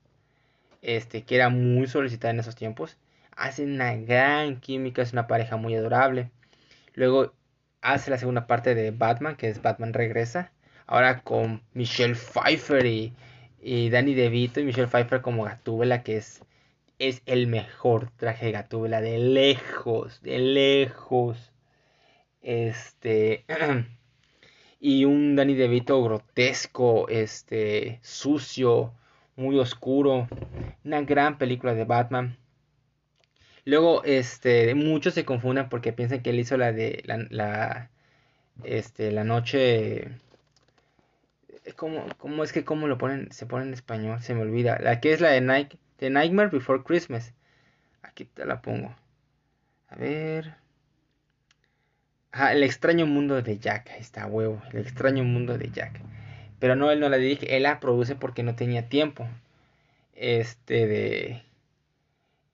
[0.83, 2.95] Este, que era muy solicitada en esos tiempos.
[3.39, 6.29] Hacen una gran química, es una pareja muy adorable.
[6.93, 7.33] Luego
[7.81, 10.51] hace la segunda parte de Batman, que es Batman Regresa.
[10.87, 13.13] Ahora con Michelle Pfeiffer y,
[13.89, 16.43] Danny DeVito y Michelle Pfeiffer como Gatúbela, que es
[16.99, 21.51] es el mejor traje de Gatúbela de lejos, de lejos.
[22.41, 23.45] Este
[24.79, 28.93] y un Danny DeVito grotesco, este sucio,
[29.35, 30.27] muy oscuro,
[30.83, 32.37] una gran película de Batman.
[33.69, 37.89] Luego, este, muchos se confunden porque piensan que él hizo la de la,
[38.63, 40.09] este, la noche
[41.75, 43.31] ¿Cómo, ¿Cómo, es que cómo lo ponen?
[43.31, 44.79] Se pone en español, se me olvida.
[44.79, 47.33] La que es la de Nike, Nightmare Before Christmas.
[48.01, 48.95] Aquí te la pongo.
[49.89, 50.55] A ver.
[52.31, 53.89] Ah, el extraño mundo de Jack.
[53.91, 54.61] Ahí está, huevo.
[54.71, 55.99] El extraño mundo de Jack.
[56.59, 57.55] Pero no, él no la dirige.
[57.55, 59.27] Él la produce porque no tenía tiempo.
[60.15, 61.43] Este de.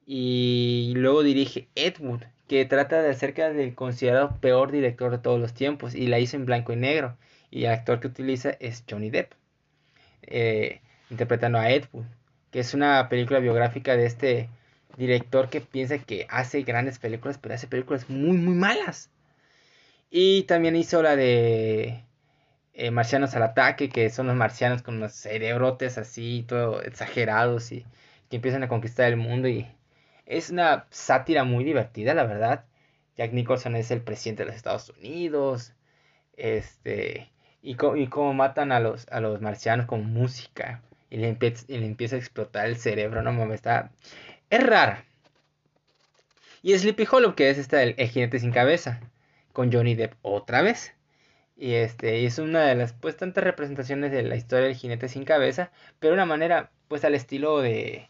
[0.05, 2.23] Y luego dirige Ed Wood.
[2.47, 5.95] Que trata de acerca del considerado peor director de todos los tiempos.
[5.95, 7.17] Y la hizo en blanco y negro.
[7.51, 9.33] Y el actor que utiliza es Johnny Depp.
[10.23, 12.05] Eh, interpretando a Ed Wood
[12.55, 14.49] que es una película biográfica de este
[14.95, 19.09] director que piensa que hace grandes películas, pero hace películas muy, muy malas.
[20.09, 22.05] Y también hizo la de
[22.73, 27.85] eh, Marcianos al Ataque, que son los marcianos con unos cerebrotes así, todo exagerados y
[28.29, 29.49] que empiezan a conquistar el mundo.
[29.49, 29.67] Y
[30.25, 32.65] es una sátira muy divertida, la verdad.
[33.17, 35.73] Jack Nicholson es el presidente de los Estados Unidos.
[36.37, 37.31] Este.
[37.61, 41.37] Y, y cómo matan a los, a los marcianos con música y le,
[41.85, 43.91] empieza a explotar el cerebro, no mames, está...
[44.49, 45.05] Es rara.
[46.61, 48.99] Y Sleepy Hollow, que es esta el, jinete sin cabeza,
[49.53, 50.93] con Johnny Depp otra vez.
[51.55, 55.23] Y este es una de las pues tantas representaciones de la historia del jinete sin
[55.25, 58.09] cabeza, pero de una manera pues al estilo de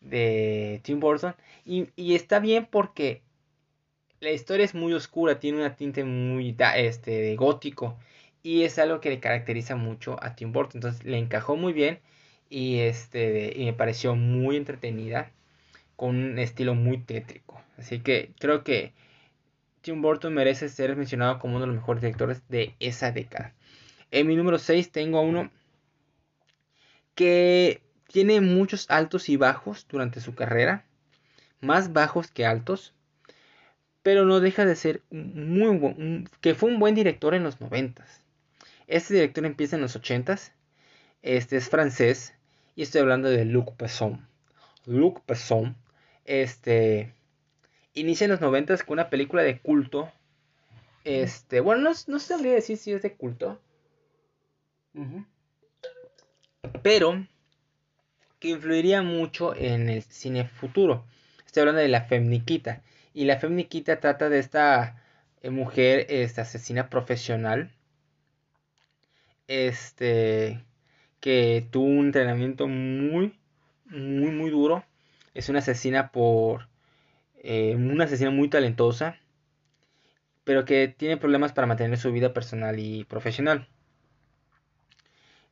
[0.00, 3.22] de Tim Burton y, y está bien porque
[4.20, 7.96] la historia es muy oscura, tiene una tinte muy este, de gótico
[8.42, 10.78] y es algo que le caracteriza mucho a Tim Burton.
[10.78, 12.00] Entonces le encajó muy bien
[12.48, 15.32] y, este, y me pareció muy entretenida
[15.96, 17.60] con un estilo muy tétrico.
[17.76, 18.92] Así que creo que
[19.82, 23.54] Tim Burton merece ser mencionado como uno de los mejores directores de esa década.
[24.10, 25.50] En mi número 6 tengo a uno
[27.14, 30.84] que tiene muchos altos y bajos durante su carrera,
[31.60, 32.94] más bajos que altos,
[34.02, 38.22] pero no deja de ser muy buen, que fue un buen director en los noventas.
[38.86, 40.52] Este director empieza en los ochentas,
[41.22, 42.34] este es francés
[42.76, 44.28] y estoy hablando de Luc Besson.
[44.84, 45.76] Luc Besson,
[46.24, 47.12] este,
[47.94, 50.12] inicia en los noventas con una película de culto.
[51.04, 53.60] Este, bueno, no, no sabría decir si es de culto.
[56.82, 57.26] Pero
[58.38, 61.04] que influiría mucho en el cine futuro.
[61.46, 62.82] Estoy hablando de la Femniquita.
[63.14, 65.02] Y la Femniquita trata de esta
[65.42, 67.70] eh, mujer, esta asesina profesional.
[69.48, 70.64] Este.
[71.20, 73.34] Que tuvo un entrenamiento muy,
[73.86, 74.84] muy, muy duro.
[75.34, 76.68] Es una asesina por.
[77.42, 79.18] Eh, una asesina muy talentosa.
[80.44, 83.68] Pero que tiene problemas para mantener su vida personal y profesional.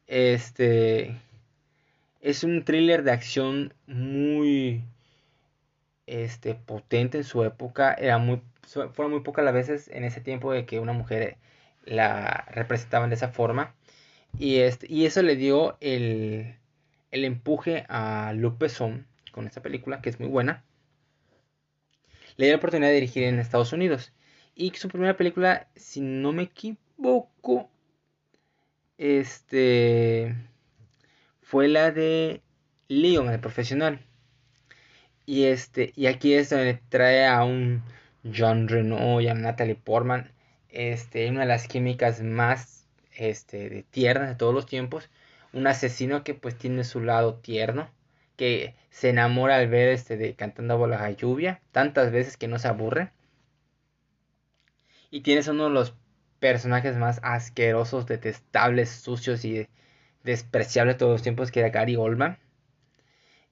[0.07, 1.17] Este.
[2.25, 4.83] Es un thriller de acción muy
[6.07, 7.93] este, potente en su época.
[7.93, 11.37] Era muy, fueron muy pocas las veces en ese tiempo de que una mujer
[11.85, 13.75] la representaban de esa forma.
[14.39, 16.57] Y, este, y eso le dio el,
[17.11, 18.57] el empuje a Luc
[19.31, 20.65] con esta película, que es muy buena.
[22.39, 24.15] Le dio la oportunidad de dirigir en Estados Unidos.
[24.55, 27.69] Y su primera película, si no me equivoco,
[28.97, 30.35] este
[31.55, 32.43] fue de
[32.89, 34.01] Leon, el profesional.
[35.25, 37.85] Y este, y aquí es donde trae a un
[38.25, 40.33] John Renault y a Natalie Portman,
[40.69, 45.09] este, una de las químicas más este, de tiernas de todos los tiempos,
[45.53, 47.89] un asesino que pues tiene su lado tierno,
[48.37, 52.59] que se enamora al ver este de cantando bolas a lluvia, tantas veces que no
[52.59, 53.13] se aburre.
[55.13, 55.95] Y tienes uno de los
[56.41, 59.69] personajes más asquerosos, detestables, sucios y
[60.25, 62.39] despreciables de todos los tiempos que era Gary Oldman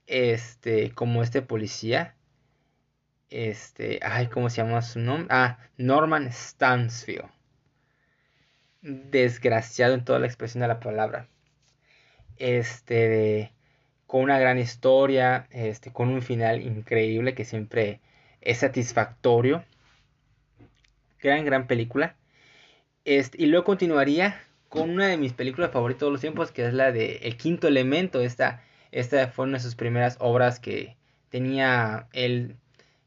[0.07, 2.15] este, como este policía,
[3.31, 5.29] este, ay, ¿cómo se llama su nombre?
[5.31, 7.31] Ah, Norman Stansfield.
[8.83, 11.29] Desgraciado en toda la expresión de la palabra.
[12.37, 13.53] Este,
[14.07, 18.01] con una gran historia, este, con un final increíble que siempre
[18.41, 19.65] es satisfactorio.
[21.21, 22.17] Gran, gran película.
[23.05, 24.41] Este, y luego continuaría
[24.73, 27.37] con una de mis películas favoritas de todos los tiempos, que es la de El
[27.37, 30.97] Quinto Elemento, esta esta fue una de sus primeras obras que
[31.29, 32.57] tenía él,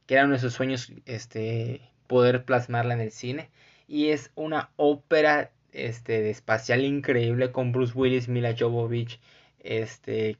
[0.06, 3.50] que era uno de sus sueños, este, poder plasmarla en el cine.
[3.88, 9.20] Y es una ópera este, espacial increíble con Bruce Willis, Mila Jovovich,
[9.60, 10.38] este,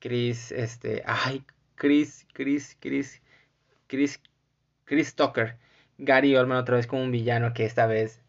[0.00, 1.44] Chris, este, ay,
[1.76, 3.22] Chris, Chris, Chris,
[3.86, 4.20] Chris,
[4.84, 5.56] Chris Tucker,
[5.98, 8.20] Gary Oldman otra vez como un villano que esta vez,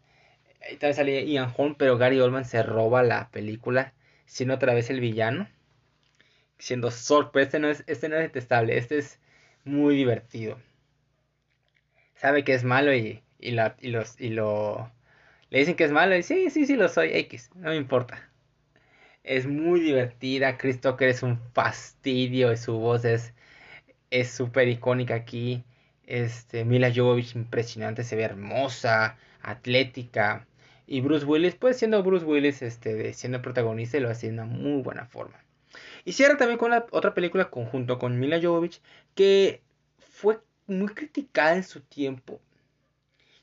[0.60, 3.94] esta vez salía Ian Holm, pero Gary Oldman se roba la película,
[4.26, 5.48] siendo otra vez el villano
[6.58, 7.46] siendo sorpresa.
[7.46, 9.20] Este no es, este no es detestable, este es
[9.64, 10.58] muy divertido.
[12.16, 14.90] Sabe que es malo y, y, la, y, los, y lo...
[15.50, 18.28] Le dicen que es malo y sí, sí, sí, lo soy, X, no me importa.
[19.24, 23.32] Es muy divertida, Chris Tucker es un fastidio, su voz es
[24.10, 25.64] es súper icónica aquí.
[26.06, 30.46] Este, Mila Jovovich impresionante, se ve hermosa, atlética.
[30.90, 34.82] Y Bruce Willis, pues siendo Bruce Willis, este, siendo protagonista, lo hace de una muy
[34.82, 35.38] buena forma.
[36.06, 38.80] Y cierra también con otra película conjunto con Mila Jovovich
[39.14, 39.60] que
[39.98, 42.40] fue muy criticada en su tiempo.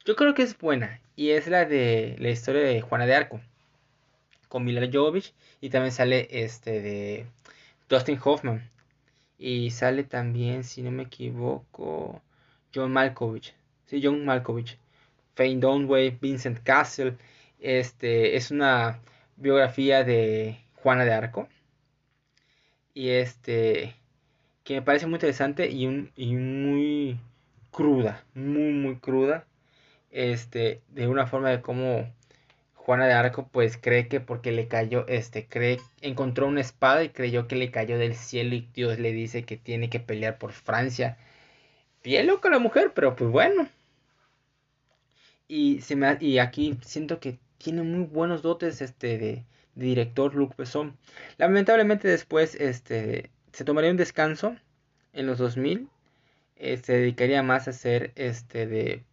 [0.06, 3.40] Yo creo que es buena y es la de la historia de Juana de Arco
[4.48, 7.28] con Mila Jovovich y también sale este de
[7.88, 8.72] Dustin Hoffman
[9.38, 12.24] y sale también si no me equivoco
[12.74, 13.54] John Malkovich.
[13.86, 14.80] Sí, John Malkovich.
[15.36, 17.16] Faye Dunaway, Vincent Castle.
[17.60, 19.00] Este es una
[19.38, 21.48] biografía de Juana de Arco
[22.94, 23.96] y este
[24.64, 27.20] que me parece muy interesante y, un, y muy
[27.72, 29.46] cruda, muy muy cruda,
[30.12, 32.12] este de una forma de cómo
[32.74, 37.10] Juana de Arco pues cree que porque le cayó, este cree encontró una espada y
[37.10, 40.52] creyó que le cayó del cielo y Dios le dice que tiene que pelear por
[40.54, 41.18] Francia.
[42.04, 43.68] Bien loca la mujer, pero pues bueno.
[45.48, 50.56] Y se me y aquí siento que tiene muy buenos dotes este de director Luc
[50.56, 50.96] Besson.
[51.40, 54.56] Lamentablemente después este, se tomaría un descanso
[55.14, 55.90] en los 2000.
[56.58, 59.04] Eh, se dedicaría más a hacer este, de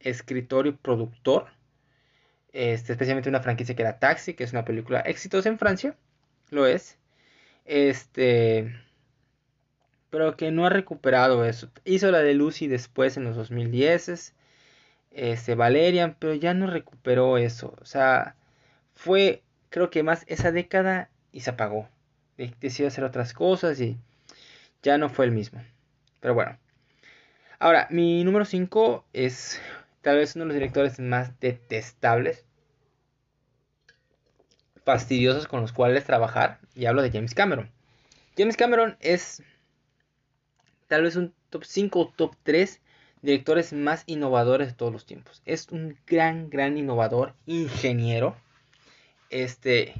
[0.00, 1.52] escritor y productor.
[2.52, 5.96] Este, especialmente una franquicia que era Taxi, que es una película exitosa en Francia.
[6.50, 6.98] Lo es.
[7.64, 8.74] Este.
[10.10, 11.70] Pero que no ha recuperado eso.
[11.84, 14.34] Hizo la de Lucy después en los 2010.
[15.10, 17.76] Este, Valerian, pero ya no recuperó eso.
[17.80, 18.36] O sea,
[18.94, 21.88] fue, creo que más esa década y se apagó.
[22.36, 23.98] Decidió hacer otras cosas y
[24.82, 25.62] ya no fue el mismo.
[26.20, 26.58] Pero bueno.
[27.58, 29.60] Ahora, mi número 5 es
[30.00, 32.46] tal vez uno de los directores más detestables,
[34.84, 36.58] fastidiosos con los cuales trabajar.
[36.74, 37.70] Y hablo de James Cameron.
[38.36, 39.42] James Cameron es
[40.88, 42.80] tal vez un top 5 o top 3
[43.22, 45.42] directores más innovadores de todos los tiempos.
[45.44, 48.36] Es un gran, gran innovador, ingeniero,
[49.30, 49.94] este,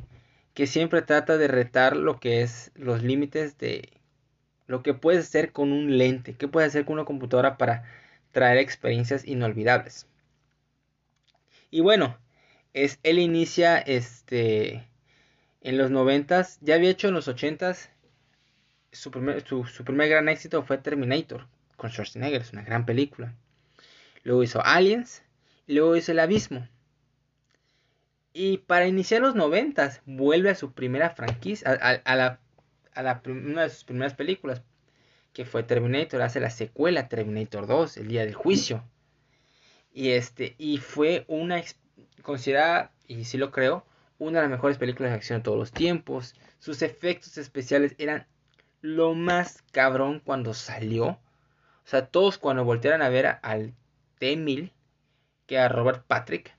[0.55, 3.89] que siempre trata de retar lo que es los límites de
[4.67, 7.85] lo que puedes hacer con un lente, qué puedes hacer con una computadora para
[8.33, 10.07] traer experiencias inolvidables.
[11.71, 12.17] Y bueno,
[12.73, 14.87] es, él inicia este,
[15.61, 17.91] en los noventas, ya había hecho en los ochentas,
[18.93, 21.47] su primer, su, primer gran éxito fue Terminator,
[21.81, 23.35] con Schwarzenegger, es una gran película.
[24.23, 25.23] Luego hizo Aliens,
[25.67, 26.69] y luego hizo El Abismo.
[28.33, 31.71] Y para iniciar los noventas, vuelve a su primera franquicia,
[32.05, 32.41] a la
[32.95, 34.63] a una de sus primeras películas,
[35.33, 38.85] que fue Terminator, hace la secuela Terminator 2, El Día del Juicio.
[39.93, 41.63] Y este, y fue una
[42.23, 43.85] considerada, y sí lo creo,
[44.19, 46.35] una de las mejores películas de acción de todos los tiempos.
[46.59, 48.27] Sus efectos especiales eran
[48.83, 51.19] lo más cabrón cuando salió.
[51.91, 53.75] O sea, todos cuando voltearon a ver al
[54.21, 54.71] T-1000,
[55.49, 56.55] que a Robert Patrick,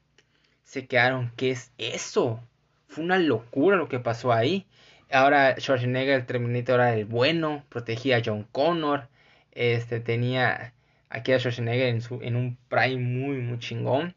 [0.65, 2.41] se quedaron, ¿qué es eso?
[2.89, 4.67] Fue una locura lo que pasó ahí.
[5.09, 9.07] Ahora Schwarzenegger, el Terminator, era el bueno, protegía a John Connor.
[9.53, 10.73] Este tenía
[11.07, 14.13] aquí a Schwarzenegger en, su, en un prime muy, muy chingón.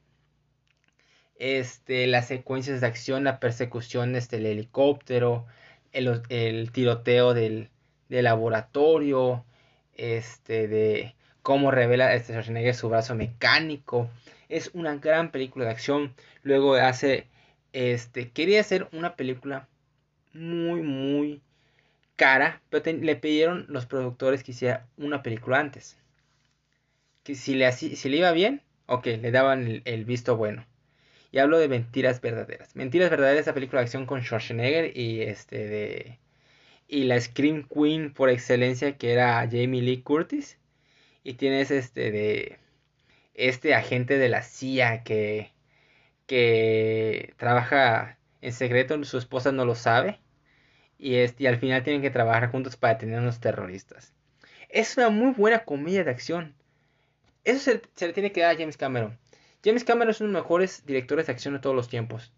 [1.37, 5.47] Este, las secuencias de acción, la persecución este, el helicóptero,
[5.93, 7.71] el, el tiroteo del,
[8.09, 9.45] del, laboratorio,
[9.97, 14.11] este, de cómo revela este Schwarzenegger su brazo mecánico.
[14.49, 16.15] Es una gran película de acción.
[16.43, 17.27] Luego hace,
[17.73, 19.69] este, quería hacer una película
[20.33, 21.43] muy, muy
[22.17, 25.97] cara, pero le pidieron los productores que hiciera una película antes.
[27.23, 30.67] Que si le, si le iba bien, ok, le daban el, visto bueno.
[31.33, 32.77] Y hablo de Mentiras Verdaderas.
[32.77, 36.19] Mentiras Verdaderas, esa película de acción con Schwarzenegger y este de...
[36.95, 40.59] Y la Scream Queen por excelencia que era Jamie Lee Curtis.
[41.25, 42.59] Y tienes este de...
[43.35, 45.53] Este agente de la CIA que...
[46.27, 50.21] Que trabaja en secreto, su esposa no lo sabe
[50.99, 54.13] y, este, y al final tienen que trabajar juntos para detener a unos terroristas.
[54.69, 56.55] Es una muy buena comedia de acción.
[57.45, 59.19] Eso se, le tiene que dar a James Cameron.
[59.65, 62.33] James Cameron es uno de los mejores directores de acción de todos los tiempos.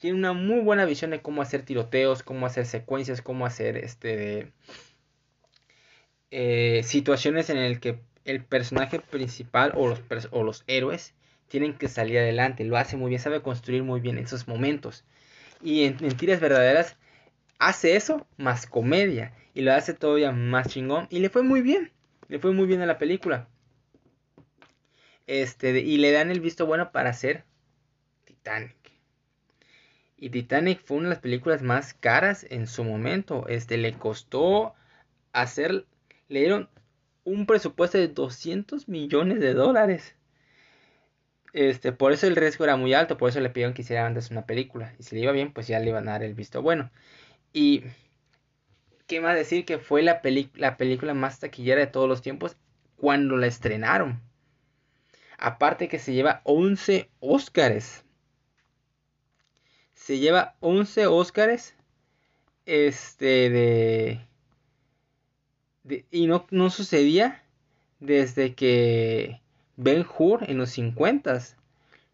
[0.00, 4.52] Tiene una muy buena visión de cómo hacer tiroteos, cómo hacer secuencias, cómo hacer este
[6.30, 10.00] eh, situaciones en el que el personaje principal o los,
[10.32, 11.14] o los héroes
[11.48, 12.64] tienen que salir adelante.
[12.64, 15.04] Lo hace muy bien, sabe construir muy bien esos momentos.
[15.62, 16.96] Y en Mentiras Verdaderas
[17.58, 21.92] hace eso más comedia y lo hace todavía más chingón y le fue muy bien.
[22.28, 23.48] Le fue muy bien a la película.
[25.26, 27.44] Este, y le dan el visto bueno para hacer
[28.24, 28.85] Titanic.
[30.16, 33.46] Y Titanic fue una de las películas más caras en su momento.
[33.48, 34.74] Este, le costó
[35.32, 35.84] hacer,
[36.28, 36.68] le dieron
[37.24, 40.14] un presupuesto de 200 millones de dólares.
[41.52, 44.30] Este, por eso el riesgo era muy alto, por eso le pidieron que hiciera antes
[44.30, 44.94] una película.
[44.98, 46.90] Y si le iba bien, pues ya le iban a dar el visto bueno.
[47.52, 47.84] Y
[49.06, 50.20] qué más decir que fue la,
[50.54, 52.56] la película más taquillera de todos los tiempos
[52.96, 54.20] cuando la estrenaron.
[55.38, 58.05] Aparte que se lleva 11 Óscares.
[60.06, 61.74] Se lleva 11 Óscares.
[62.64, 64.20] Este de,
[66.12, 67.42] y no, no sucedía
[67.98, 69.40] desde que
[69.74, 71.40] Ben Hur en los 50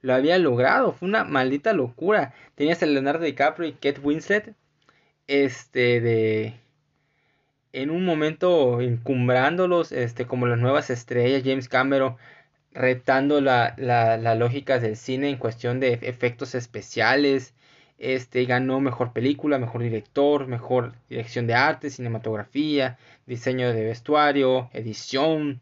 [0.00, 0.92] lo había logrado.
[0.94, 2.32] Fue una maldita locura.
[2.54, 4.54] Tenías a Leonardo DiCaprio y Kate Winslet
[5.26, 6.54] este de
[7.74, 12.16] en un momento encumbrándolos este como las nuevas estrellas James Cameron
[12.72, 17.52] retando la, la, lógica del cine en cuestión de efectos especiales
[18.02, 25.60] este ganó mejor película mejor director mejor dirección de arte cinematografía diseño de vestuario edición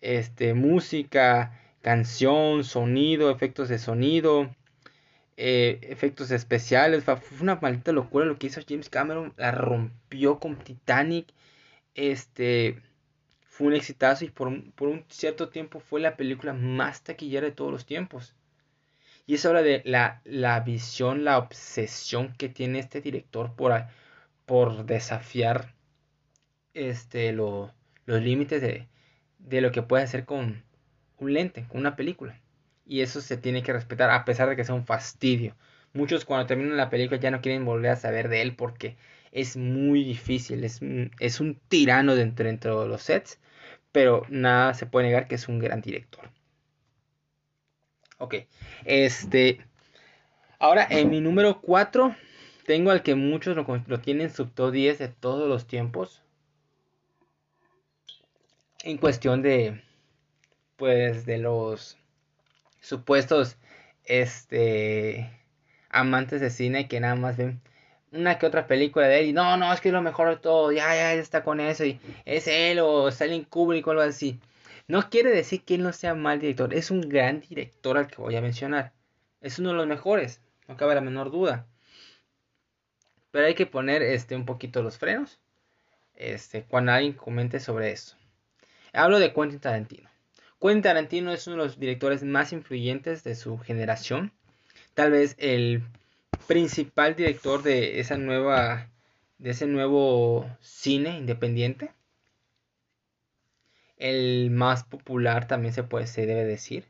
[0.00, 4.50] este música canción sonido efectos de sonido
[5.42, 7.02] eh, efectos especiales.
[7.04, 9.32] Fue una maldita locura lo que hizo James Cameron.
[9.38, 11.28] La rompió con Titanic.
[11.94, 12.82] Este.
[13.42, 17.52] fue un exitazo y por por un cierto tiempo fue la película más taquillera de
[17.52, 18.34] todos los tiempos.
[19.30, 23.84] Y es habla de la, la visión, la obsesión que tiene este director por,
[24.44, 25.72] por desafiar
[26.74, 27.72] este, lo,
[28.06, 28.88] los límites de,
[29.38, 30.64] de lo que puede hacer con
[31.18, 32.40] un lente, con una película.
[32.84, 35.54] Y eso se tiene que respetar a pesar de que sea un fastidio.
[35.92, 38.96] Muchos cuando terminan la película ya no quieren volver a saber de él porque
[39.30, 40.80] es muy difícil, es,
[41.20, 43.38] es un tirano dentro, dentro de los sets,
[43.92, 46.32] pero nada se puede negar que es un gran director.
[48.20, 48.34] Ok,
[48.84, 49.64] este.
[50.58, 52.14] Ahora en mi número 4
[52.66, 56.22] tengo al que muchos lo, lo tienen sub top 10 de todos los tiempos.
[58.84, 59.82] En cuestión de.
[60.76, 61.96] Pues de los
[62.80, 63.56] supuestos.
[64.04, 65.30] Este.
[65.88, 67.62] Amantes de cine que nada más ven
[68.12, 70.36] una que otra película de él y no, no, es que es lo mejor de
[70.36, 74.40] todo, ya, ya, está con eso y es él o Stanley Kubrick o algo así.
[74.90, 78.20] No quiere decir que él no sea mal director, es un gran director al que
[78.20, 78.92] voy a mencionar.
[79.40, 81.68] Es uno de los mejores, no cabe la menor duda.
[83.30, 85.38] Pero hay que poner este un poquito los frenos.
[86.16, 88.16] Este, cuando alguien comente sobre eso.
[88.92, 90.10] Hablo de Quentin Tarantino.
[90.60, 94.32] Quentin Tarantino es uno de los directores más influyentes de su generación.
[94.94, 95.84] Tal vez el
[96.48, 98.88] principal director de esa nueva
[99.38, 101.92] de ese nuevo cine independiente
[104.00, 106.86] el más popular también se puede se debe decir.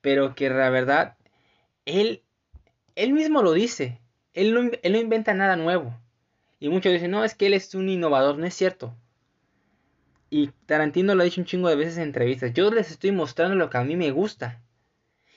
[0.00, 1.16] Pero que la verdad
[1.84, 2.22] él
[2.96, 4.00] él mismo lo dice.
[4.32, 5.94] Él no, él no inventa nada nuevo.
[6.60, 8.94] Y muchos dicen no es que él es un innovador no es cierto.
[10.30, 12.54] Y Tarantino lo ha dicho un chingo de veces en entrevistas.
[12.54, 14.62] Yo les estoy mostrando lo que a mí me gusta.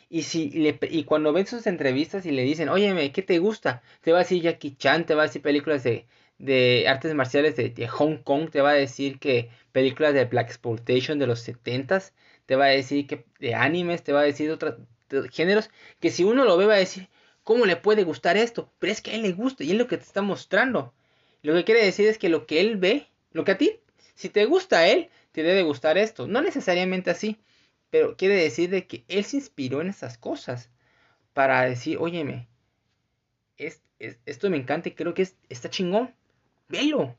[0.07, 3.81] Y, si le, y cuando ven sus entrevistas y le dicen, óyeme, ¿qué te gusta?
[4.01, 6.05] Te va a decir Jackie Chan, te va a decir películas de,
[6.37, 11.19] de artes marciales de, Hong Kong, te va a decir que películas de Black Exploitation
[11.19, 12.03] de los 70
[12.45, 14.75] te va a decir que de animes, te va a decir de otros
[15.31, 15.69] géneros,
[15.99, 17.09] que si uno lo ve va a decir,
[17.43, 18.71] ¿cómo le puede gustar esto?
[18.79, 20.93] Pero es que a él le gusta y es lo que te está mostrando.
[21.41, 23.79] Lo que quiere decir es que lo que él ve, lo que a ti,
[24.15, 26.27] si te gusta a él, te debe gustar esto.
[26.27, 27.37] No necesariamente así.
[27.89, 30.69] Pero quiere decir de que él se inspiró en esas cosas
[31.33, 32.47] para decir, óyeme,
[33.99, 36.13] esto me encanta y creo que está chingón.
[36.67, 37.15] Velo.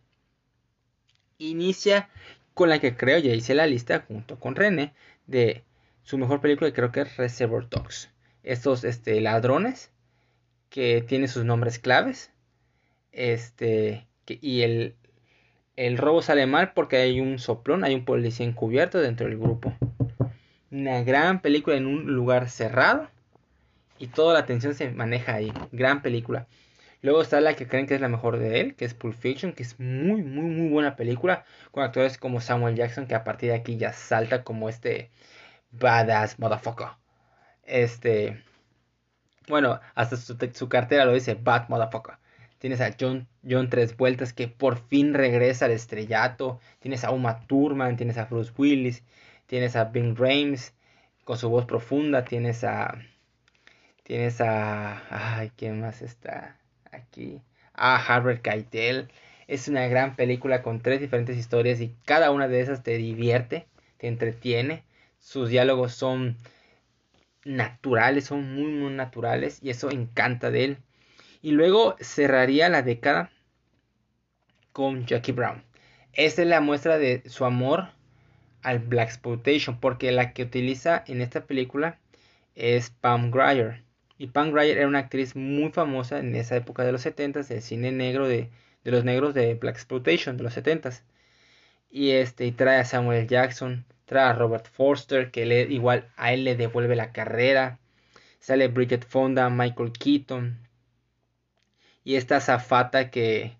[1.38, 2.08] Inicia
[2.54, 4.94] con la que creo, ya hice la lista junto con René,
[5.26, 5.64] de
[6.02, 8.10] su mejor película, creo que es Reservoir Dogs.
[8.42, 9.90] Estos este, ladrones
[10.70, 12.30] que tienen sus nombres claves.
[13.12, 14.94] Este, y el,
[15.76, 19.74] el robo sale mal porque hay un soplón, hay un policía encubierto dentro del grupo
[20.70, 23.08] una gran película en un lugar cerrado
[23.98, 25.52] y toda la atención se maneja ahí.
[25.72, 26.46] Gran película.
[27.06, 29.52] Luego está la que creen que es la mejor de él, que es Pulp Fiction,
[29.52, 33.50] que es muy, muy, muy buena película, con actores como Samuel Jackson, que a partir
[33.50, 35.12] de aquí ya salta como este
[35.70, 36.88] badass motherfucker.
[37.62, 38.42] Este,
[39.46, 42.16] bueno, hasta su, cartera lo dice Bad motherfucker.
[42.58, 46.58] Tienes a John, John Tres Vueltas, que por fin regresa al estrellato.
[46.80, 49.04] Tienes a Uma Thurman, tienes a Bruce Willis,
[49.46, 50.74] Tienes a Bing Rames
[51.22, 52.24] con su voz profunda.
[52.24, 52.98] Tienes a.
[54.02, 55.36] Tienes a.
[55.38, 56.56] Ay, ¿quién más está
[56.96, 57.40] aquí?
[57.74, 59.08] A Harvard Keitel.
[59.46, 63.66] Es una gran película con tres diferentes historias y cada una de esas te divierte,
[63.98, 64.82] te entretiene.
[65.18, 66.36] Sus diálogos son
[67.44, 70.78] naturales, son muy, muy naturales y eso encanta de él.
[71.42, 73.30] Y luego cerraría la década
[74.72, 75.62] con Jackie Brown.
[76.12, 77.90] Esta es la muestra de su amor
[78.62, 81.98] al Black Exploitation, porque la que utiliza en esta película
[82.56, 83.85] es Pam Grier.
[84.18, 87.62] Y Pam Grier era una actriz muy famosa en esa época de los 70 del
[87.62, 88.50] cine negro de,
[88.84, 90.90] los negros de Black Exploitation de los 70
[91.90, 96.44] Y este y trae a Samuel Jackson, trae a Robert Forster, que igual a él
[96.44, 97.78] le devuelve la carrera.
[98.40, 100.58] Sale Bridget Fonda, Michael Keaton.
[102.04, 103.56] Y esta zafata que,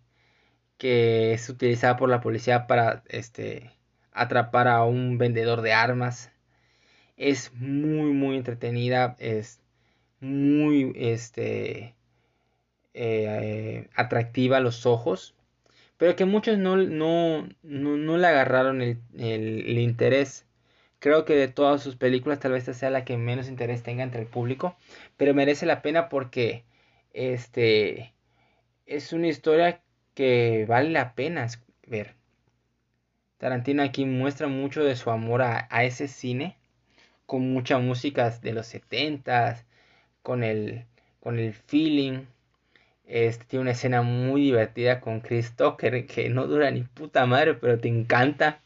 [0.79, 3.73] que es utilizada por la policía para este
[4.13, 6.31] atrapar a un vendedor de armas.
[7.17, 9.17] Es muy, muy entretenida.
[9.19, 9.61] Es
[10.21, 11.95] muy este,
[12.95, 15.35] eh, atractiva a los ojos.
[15.99, 20.47] Pero que muchos no, no, no, le agarraron el, el, interés.
[20.99, 24.03] Creo que de todas sus películas tal vez esta sea la que menos interés tenga
[24.03, 24.77] entre el público.
[25.17, 26.65] Pero merece la pena porque
[27.13, 28.15] este
[28.87, 29.83] es una historia
[30.15, 31.47] que vale la pena
[31.87, 32.15] ver.
[33.39, 36.57] Tarantino aquí muestra mucho de su amor a, ese cine,
[37.27, 39.66] con mucha música de los 70
[40.27, 40.85] con el,
[41.21, 42.25] con el feeling.
[43.07, 47.55] Este, tiene una escena muy divertida con Chris Tucker que no dura ni puta madre,
[47.55, 48.61] pero te encanta.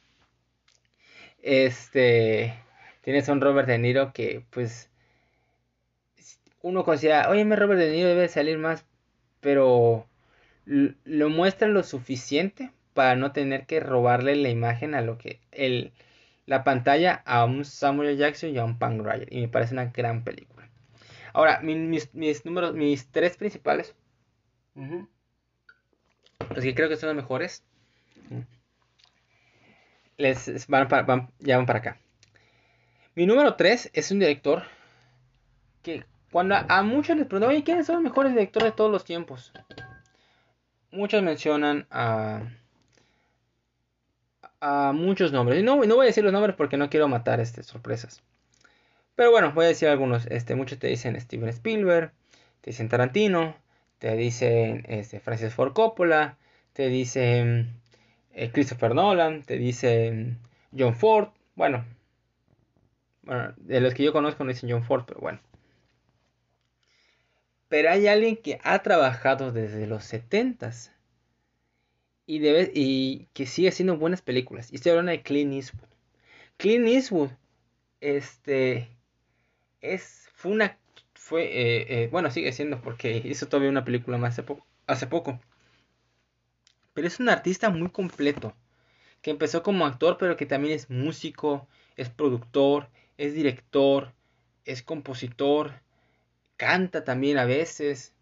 [1.43, 2.55] Este,
[3.03, 4.89] tienes a un Robert De Niro que, pues,
[6.63, 8.87] uno considera, oye, Robert De Niro debe salir más,
[9.41, 10.07] pero
[10.65, 15.93] lo muestra lo suficiente para no tener que robarle la imagen a lo que el,
[16.47, 19.29] la pantalla a un Samuel Jackson y a un Punk Rider.
[19.31, 20.60] Y me parece una gran película.
[21.33, 23.95] Ahora, mis, mis, números, mis tres principales.
[24.75, 27.65] Los que creo que son los mejores.
[30.17, 31.99] Les van, van, ya van para acá.
[33.15, 34.65] Mi número 3 es un director
[35.83, 39.05] que cuando a, muchos les preguntan, oye, ¿quiénes son los mejores directores de todos los
[39.05, 39.53] tiempos?
[40.93, 42.43] Muchos mencionan a,
[44.61, 45.61] a muchos nombres.
[45.61, 48.23] Y no, no voy a decir los nombres porque no quiero matar este, sorpresas.
[49.21, 50.25] Pero bueno, voy a decir algunos.
[50.29, 52.11] Este, muchos te dicen Steven Spielberg,
[52.63, 53.55] te dicen Tarantino,
[53.99, 56.39] te dicen este, Francis Ford Coppola,
[56.73, 57.69] te dicen
[58.33, 60.39] eh, Christopher Nolan, te dicen
[60.75, 61.35] John Ford.
[61.55, 61.85] Bueno,
[63.21, 65.39] bueno, de los que yo conozco no dicen John Ford, pero bueno.
[67.69, 70.93] Pero hay alguien que ha trabajado desde los 70s
[72.25, 74.73] y, debe, y que sigue haciendo buenas películas.
[74.73, 75.91] Y estoy hablando de Clint Eastwood.
[76.57, 77.29] Clint Eastwood,
[78.01, 78.89] este,
[79.81, 80.79] es, fue una,
[81.15, 85.07] fue, eh, eh, bueno, sigue siendo porque hizo todavía una película más hace poco, hace
[85.07, 85.41] poco.
[86.95, 88.55] Pero es un artista muy completo,
[89.23, 94.13] que empezó como actor, pero que también es músico, es productor, es director,
[94.65, 95.73] es compositor,
[96.57, 98.15] canta también a veces.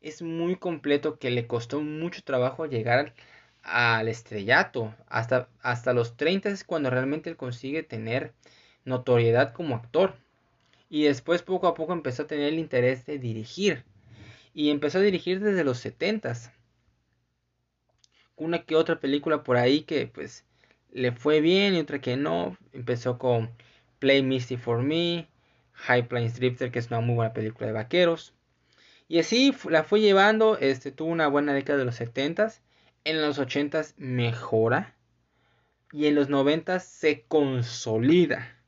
[0.00, 3.14] Es muy completo que le costó mucho trabajo llegar
[3.62, 4.94] al estrellato.
[5.08, 8.32] Hasta, hasta los 30 es cuando realmente él consigue tener
[8.84, 10.16] notoriedad como actor.
[10.92, 13.82] Y después poco a poco empezó a tener el interés de dirigir.
[14.52, 16.34] Y empezó a dirigir desde los 70
[18.36, 20.44] Una que otra película por ahí que pues
[20.90, 22.58] le fue bien y otra que no.
[22.74, 23.48] Empezó con
[24.00, 25.28] Play Misty for Me,
[25.72, 28.34] High Plains Drifter, que es una muy buena película de vaqueros.
[29.08, 32.60] Y así la fue llevando, este, tuvo una buena década de los 70s,
[33.04, 34.94] en los 80s mejora
[35.90, 38.58] y en los 90s se consolida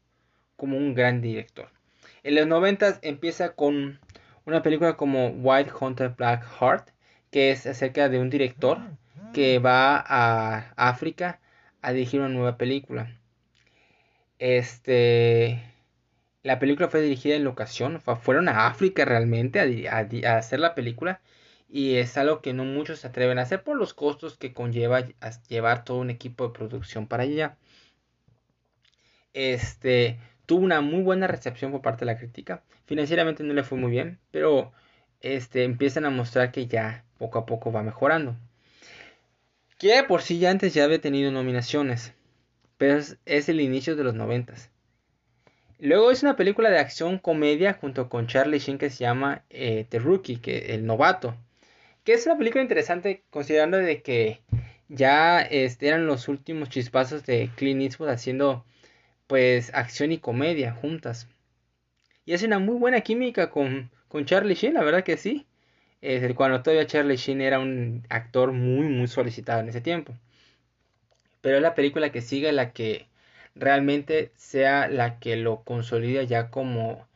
[0.56, 1.73] como un gran director.
[2.24, 4.00] En los 90s empieza con
[4.46, 6.88] una película como White Hunter Black Heart,
[7.30, 8.78] que es acerca de un director
[9.32, 11.40] que va a África
[11.82, 13.14] a dirigir una nueva película.
[14.38, 15.62] Este
[16.42, 21.20] la película fue dirigida en locación, fueron a África realmente a, hacer la película
[21.70, 25.04] y es algo que no muchos se atreven a hacer por los costos que conlleva
[25.48, 27.56] llevar todo un equipo de producción para allá.
[29.32, 32.62] Este tuvo una muy buena recepción por parte de la crítica.
[32.86, 34.72] Financieramente no le fue muy bien, pero
[35.20, 38.36] este empiezan a mostrar que ya poco a poco va mejorando.
[39.78, 42.12] Que por sí ya antes ya había tenido nominaciones,
[42.76, 44.70] pero es, el inicio de los noventas.
[45.78, 49.86] Luego es una película de acción comedia junto con Charlie Sheen que se llama eh,
[49.88, 51.36] The Rookie, que el novato.
[52.04, 54.40] Que es una película interesante considerando de que
[54.88, 58.64] ya este, eran los últimos chispazos de Clint Eastwood haciendo
[59.26, 61.28] pues acción y comedia juntas.
[62.26, 65.46] Y es una muy buena química con, con Charlie Sheen, la verdad que sí.
[66.36, 70.14] Cuando todavía Charlie Sheen era un actor muy muy solicitado en ese tiempo.
[71.40, 73.06] Pero es la película que sigue la que
[73.54, 77.06] realmente sea la que lo consolida ya como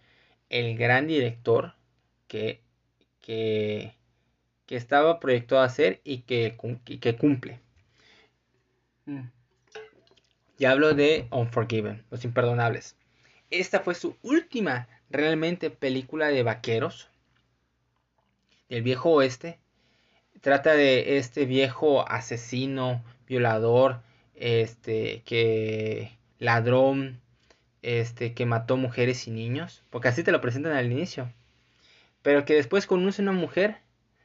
[0.50, 1.74] el gran director
[2.28, 2.60] que,
[3.20, 3.94] que,
[4.66, 6.56] que estaba proyectado a ser y que,
[7.00, 7.60] que cumple.
[9.06, 9.28] Mm.
[10.58, 12.96] Y hablo de Unforgiven, Los Imperdonables.
[13.48, 17.08] Esta fue su última realmente película de vaqueros
[18.68, 19.60] del viejo oeste.
[20.40, 24.02] Trata de este viejo asesino, violador,
[24.34, 27.20] este que ladrón,
[27.82, 31.32] este, que mató mujeres y niños, porque así te lo presentan al inicio,
[32.22, 33.78] pero que después conoce una mujer,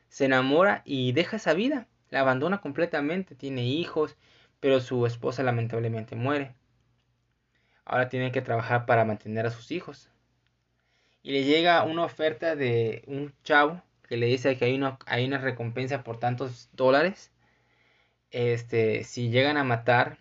[0.09, 4.15] se enamora y deja esa vida, la abandona completamente, tiene hijos,
[4.63, 6.55] pero su esposa lamentablemente muere.
[7.83, 10.09] Ahora tiene que trabajar para mantener a sus hijos.
[11.21, 16.05] Y le llega una oferta de un chavo que le dice que hay una, recompensa
[16.05, 17.29] por tantos dólares.
[18.31, 20.17] Este, si llegan a matar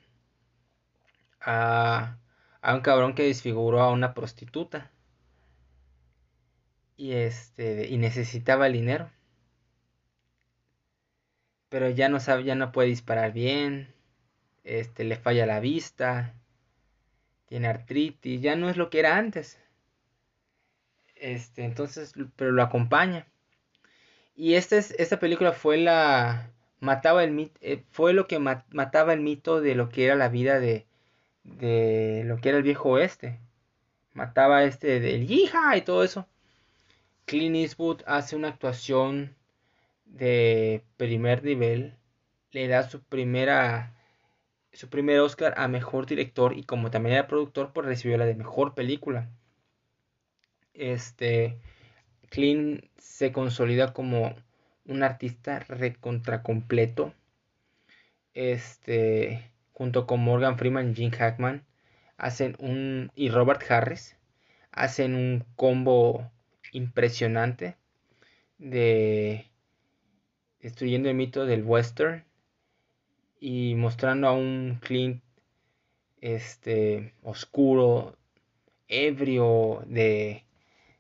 [1.40, 2.18] a,
[2.64, 4.90] un cabrón que desfiguró a una prostituta.
[6.96, 9.08] Y este y necesitaba el dinero.
[11.68, 13.91] Pero ya no sabe, ya no puede disparar bien.
[14.64, 16.34] Este le falla la vista.
[17.46, 19.58] Tiene artritis, ya no es lo que era antes.
[21.16, 23.26] Este, entonces, pero lo acompaña.
[24.34, 26.50] Y esta, es, esta película fue la
[26.80, 30.58] mataba el eh, fue lo que mataba el mito de lo que era la vida
[30.58, 30.84] de,
[31.44, 33.38] de lo que era el viejo oeste.
[34.14, 36.26] Mataba este del hija y todo eso.
[37.26, 39.36] Clint Eastwood hace una actuación
[40.06, 41.94] de primer nivel.
[42.52, 43.94] Le da su primera
[44.72, 48.34] su primer Oscar a mejor director y como también era productor, pues recibió la de
[48.34, 49.28] mejor película.
[50.74, 51.58] Este
[52.30, 54.34] Clint se consolida como
[54.86, 57.14] un artista recontra completo.
[58.34, 61.64] Este junto con Morgan Freeman Jim Hackman
[62.16, 64.16] hacen un y Robert Harris
[64.70, 66.30] hacen un combo
[66.72, 67.76] impresionante
[68.58, 69.50] de
[70.60, 72.24] destruyendo el mito del western
[73.42, 75.20] y mostrando a un Clint
[76.20, 78.16] este oscuro,
[78.86, 80.44] ebrio de,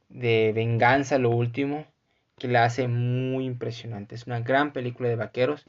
[0.08, 1.86] de venganza lo último
[2.38, 4.16] que la hace muy impresionante.
[4.16, 5.66] Es una gran película de vaqueros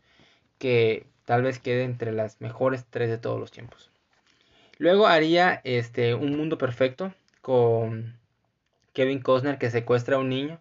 [0.58, 3.92] que tal vez quede entre las mejores tres de todos los tiempos.
[4.80, 7.14] Luego haría este Un Mundo Perfecto
[7.44, 8.18] con
[8.94, 10.60] Kevin Costner que secuestra a un niño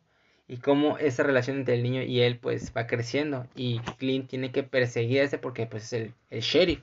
[0.52, 4.52] y cómo esa relación entre el niño y él pues va creciendo y Clint tiene
[4.52, 6.82] que perseguir a ese porque pues es el, el sheriff.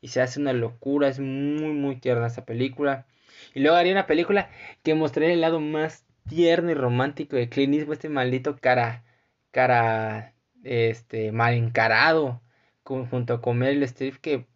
[0.00, 3.06] Y se hace una locura, es muy muy tierna esa película.
[3.54, 4.48] Y luego haría una película
[4.82, 9.04] que mostraría el lado más tierno y romántico de Clint este maldito cara
[9.50, 10.32] cara
[10.62, 12.40] este mal encarado
[12.84, 14.46] junto con Meryl Streep que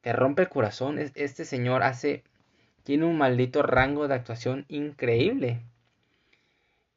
[0.00, 2.24] te rompe el corazón, este señor hace
[2.84, 5.60] tiene un maldito rango de actuación increíble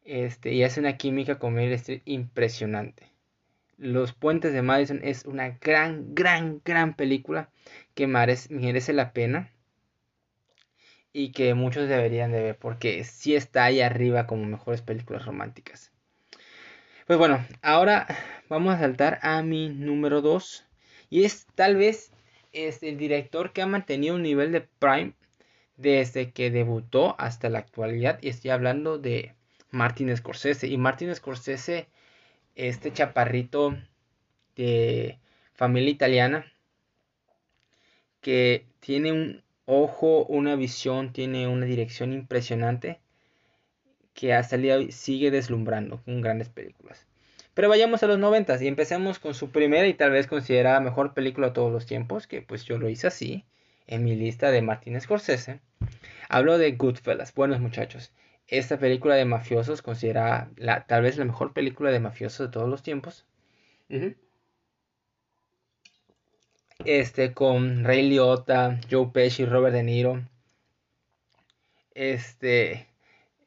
[0.07, 3.11] este, y hace una química con Meryl impresionante.
[3.77, 7.49] Los Puentes de Madison es una gran, gran, gran película
[7.93, 9.51] que merece, la pena
[11.11, 15.91] y que muchos deberían de ver porque sí está ahí arriba como mejores películas románticas.
[17.05, 18.07] Pues bueno, ahora
[18.49, 20.65] vamos a saltar a mi número 2
[21.09, 22.13] y es tal vez
[22.53, 25.13] es el director que ha mantenido un nivel de prime
[25.75, 29.36] desde que debutó hasta la actualidad y estoy hablando de
[29.77, 30.67] Martin Scorsese.
[30.67, 31.87] Y Martin Scorsese,
[32.55, 33.77] este chaparrito
[34.55, 35.19] de
[35.53, 36.51] familia italiana,
[38.19, 42.99] que tiene un ojo, una visión, tiene una dirección impresionante,
[44.13, 47.05] que hasta el día de hoy sigue deslumbrando con grandes películas.
[47.53, 51.13] Pero vayamos a los noventas y empecemos con su primera y tal vez considerada mejor
[51.13, 53.45] película de todos los tiempos, que pues yo lo hice así,
[53.85, 55.59] en mi lista de Martin Scorsese.
[56.29, 58.11] Hablo de Goodfellas, buenos muchachos
[58.47, 62.69] esta película de mafiosos considera la, tal vez la mejor película de mafiosos de todos
[62.69, 63.25] los tiempos.
[66.85, 70.23] Este, con Ray Liotta, Joe Pesci, Robert De Niro.
[71.93, 72.87] Este,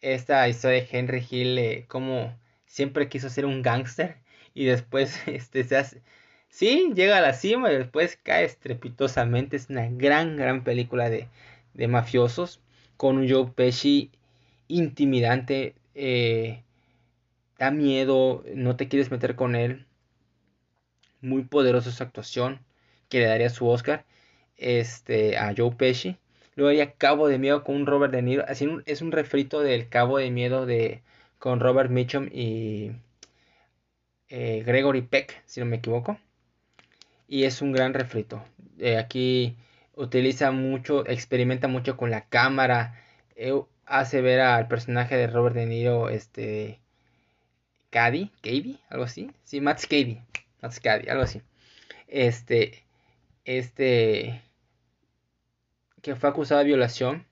[0.03, 2.37] esta historia de Henry Hill, eh, como
[2.67, 4.19] siempre quiso ser un gángster
[4.55, 6.03] y después este, se hace...
[6.49, 9.57] Sí, llega a la cima y después cae estrepitosamente.
[9.57, 11.29] Es una gran, gran película de,
[11.75, 12.61] de mafiosos
[12.97, 14.11] con un Joe Pesci
[14.71, 16.63] intimidante, eh,
[17.59, 19.87] da miedo, no te quieres meter con él.
[21.21, 22.61] Muy poderosa su actuación,
[23.09, 24.05] que le daría su Oscar
[24.57, 26.17] este, a Joe Pesci.
[26.55, 28.45] Luego haría Cabo de Miedo con Robert De Niro.
[28.49, 31.03] Así es un refrito del Cabo de Miedo de,
[31.39, 32.93] con Robert Mitchum y
[34.29, 36.19] eh, Gregory Peck, si no me equivoco.
[37.29, 38.45] Y es un gran refrito.
[38.79, 39.57] Eh, aquí
[39.95, 42.95] utiliza mucho, experimenta mucho con la cámara
[43.91, 46.79] hace ver al personaje de Robert De Niro, este,
[47.91, 50.23] Cady, Cady, algo así, sí, Matt Cady,
[50.63, 51.43] Matt Cady, algo así,
[52.07, 52.85] este,
[53.45, 54.41] este,
[56.03, 57.27] que fue acusado de violación,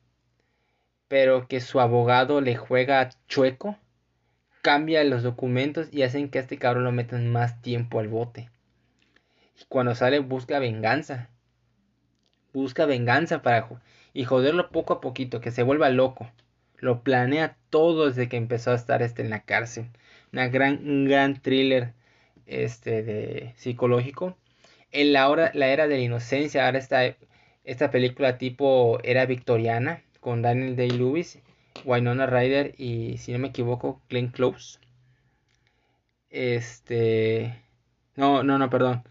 [1.07, 3.79] pero que su abogado le juega chueco,
[4.61, 8.51] cambia los documentos y hacen que a este cabrón lo metan más tiempo al bote.
[9.61, 11.31] Y cuando sale busca venganza.
[12.53, 13.69] Busca venganza para
[14.13, 16.31] y joderlo poco a poquito, que se vuelva loco
[16.81, 19.87] lo planea todo desde que empezó a estar este en la cárcel.
[20.33, 21.95] Una gran, un gran thriller
[22.47, 24.37] este de psicológico.
[24.93, 27.17] En la, hora, la era de la inocencia, ahora está
[27.65, 31.41] esta película tipo era victoriana con Daniel Day-Lewis,
[31.85, 34.79] Winona Ryder y si no me equivoco Glenn Close.
[36.31, 37.63] Este
[38.17, 39.05] no, no, no, perdón.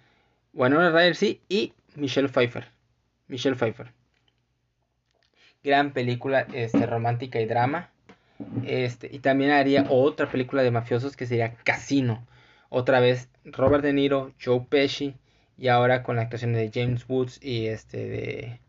[0.54, 2.70] Winona Ryder sí y Michelle Pfeiffer.
[3.28, 3.97] Michelle Pfeiffer
[5.64, 7.92] gran película este, romántica y drama.
[8.66, 12.26] Este, y también haría otra película de mafiosos que sería Casino.
[12.70, 15.16] Otra vez Robert De Niro, Joe Pesci
[15.58, 18.60] y ahora con la actuación de James Woods y este de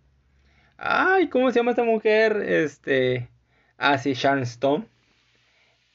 [0.78, 2.36] Ay, ¿cómo se llama esta mujer?
[2.36, 3.28] Este
[3.76, 4.86] Ah, sí, Sharon Stone.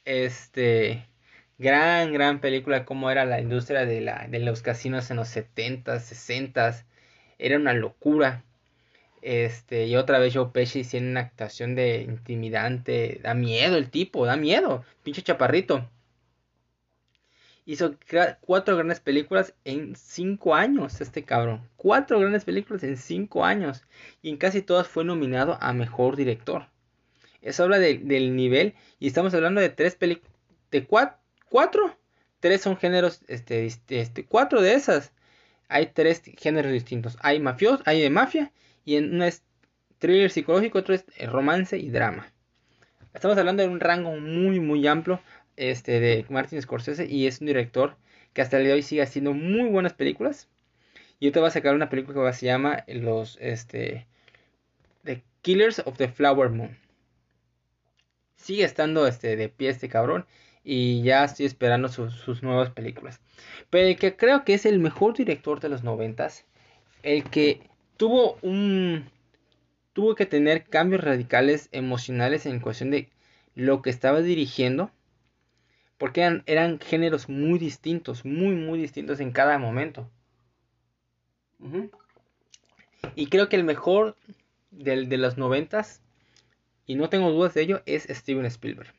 [0.06, 1.06] Este
[1.58, 6.02] gran gran película cómo era la industria de la de los casinos en los 70s,
[6.02, 6.86] 60s.
[7.39, 8.44] Era una locura
[9.24, 13.21] Este, y otra vez Joe Pesci tiene una actuación de intimidante.
[13.24, 14.84] Da miedo el tipo, da miedo.
[15.01, 15.89] Pinche chaparrito.
[17.65, 17.95] Hizo
[18.41, 21.61] cuatro grandes películas en cinco años, este cabrón.
[21.78, 23.84] Cuatro grandes películas en cinco años.
[24.21, 26.67] Y en casi todas fue nominado a mejor director.
[27.41, 28.76] Eso habla del nivel.
[28.99, 30.34] Y estamos hablando de tres películas.
[30.69, 31.97] De cuatro,
[32.41, 33.21] Tres son géneros.
[33.28, 35.13] Este, este, cuatro de esas.
[35.69, 37.17] Hay tres géneros distintos.
[37.21, 38.51] Hay mafios, hay de mafia.
[38.86, 39.43] Y en una es
[39.99, 42.31] thriller psicológico, otro es romance y drama.
[43.13, 45.21] Estamos hablando de un rango muy, muy amplio
[45.55, 47.95] este, de Martin Scorsese y es un director
[48.34, 50.49] que hasta el día de hoy sigue haciendo muy buenas películas.
[51.19, 54.07] Y te va a sacar una película que se llama los este,
[55.03, 56.77] The Killers of the Flower Moon.
[58.36, 60.25] Sigue estando este, de pie este cabrón
[60.63, 63.21] y ya estoy esperando sus nuevas películas.
[63.69, 66.45] Pero el que creo que es el mejor director de los noventas,
[67.03, 67.69] el que
[68.04, 69.06] tuvo un
[69.93, 73.08] tuvo que tener cambios radicales emocionales en cuestión de
[73.56, 74.91] lo que estaba dirigiendo
[75.97, 80.10] porque eran, géneros muy distintos, muy, muy distintos en cada momento.
[83.16, 84.18] Y creo que el mejor
[84.72, 86.01] del, de los noventas,
[86.86, 88.93] y no tengo dudas de ello, es Steven Spielberg.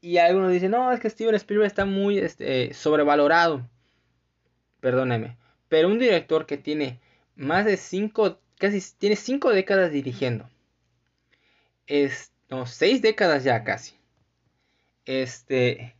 [0.00, 3.64] Y algunos dicen, no, es que Steven Spielberg está muy este, sobrevalorado.
[4.80, 5.36] Perdóneme.
[5.68, 6.98] Pero un director que tiene
[7.38, 10.46] más de cinco, casi tiene cinco décadas dirigiendo.
[11.86, 13.98] Es, no, seis décadas ya casi
[15.08, 15.96] este,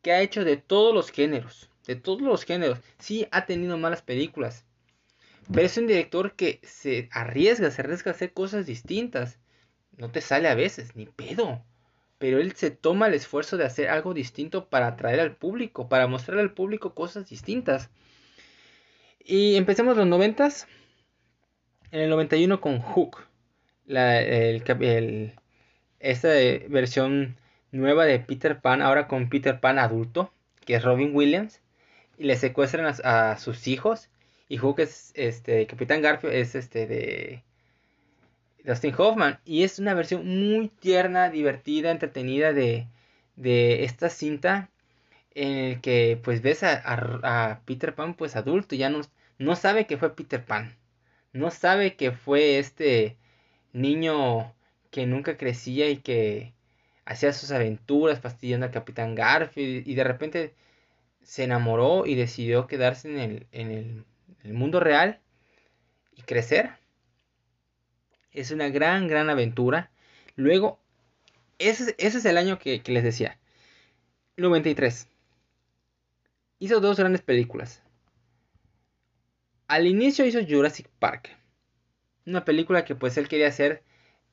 [0.00, 2.78] que ha hecho de todos los géneros, de todos los géneros.
[2.98, 4.64] Sí ha tenido malas películas,
[5.52, 9.40] pero es un director que se arriesga, se arriesga a hacer cosas distintas.
[9.96, 11.62] No te sale a veces, ni pedo.
[12.18, 16.06] Pero él se toma el esfuerzo de hacer algo distinto para atraer al público, para
[16.06, 17.90] mostrar al público cosas distintas.
[19.24, 20.68] Y empecemos los noventas.
[21.90, 23.26] En el 91 con Hook.
[23.86, 25.32] La, el,
[26.00, 26.28] esta
[26.68, 27.36] versión
[27.72, 30.32] nueva de Peter Pan, ahora con Peter Pan adulto,
[30.64, 31.60] que es Robin Williams,
[32.18, 34.08] y le secuestran a, sus hijos.
[34.48, 37.42] Y Hook es este, Capitán Garfield es este de
[38.64, 39.40] Dustin Hoffman.
[39.44, 42.86] Y es una versión muy tierna, divertida, entretenida de,
[43.36, 44.70] de esta cinta.
[45.34, 48.76] En el que pues ves a, a, Peter Pan pues adulto.
[48.76, 49.00] Ya no,
[49.38, 50.76] no sabe que fue Peter Pan.
[51.32, 53.16] No sabe que fue este
[53.72, 54.54] niño
[54.90, 56.54] que nunca crecía y que
[57.04, 60.54] hacía sus aventuras fastidiando al Capitán Garfield y de repente
[61.22, 64.04] se enamoró y decidió quedarse en el, en
[64.44, 65.20] el, mundo real
[66.14, 66.70] y crecer.
[68.32, 69.90] Es una gran, gran aventura.
[70.36, 70.78] Luego,
[71.58, 73.38] ese, ese es el año que, que, les decía.
[74.36, 75.08] 93.
[76.58, 77.83] Hizo dos grandes películas.
[79.66, 81.36] Al inicio hizo Jurassic Park.
[82.26, 83.82] Una película que pues él quería hacer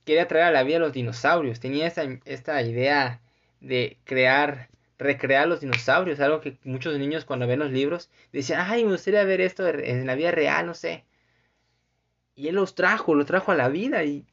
[0.05, 1.59] quería traer a la vida a los dinosaurios.
[1.59, 3.21] Tenía esta, esta idea
[3.59, 8.83] de crear, recrear los dinosaurios, algo que muchos niños cuando ven los libros decían, ay,
[8.83, 11.05] me gustaría ver esto en la vida real, no sé.
[12.35, 14.25] Y él los trajo, los trajo a la vida y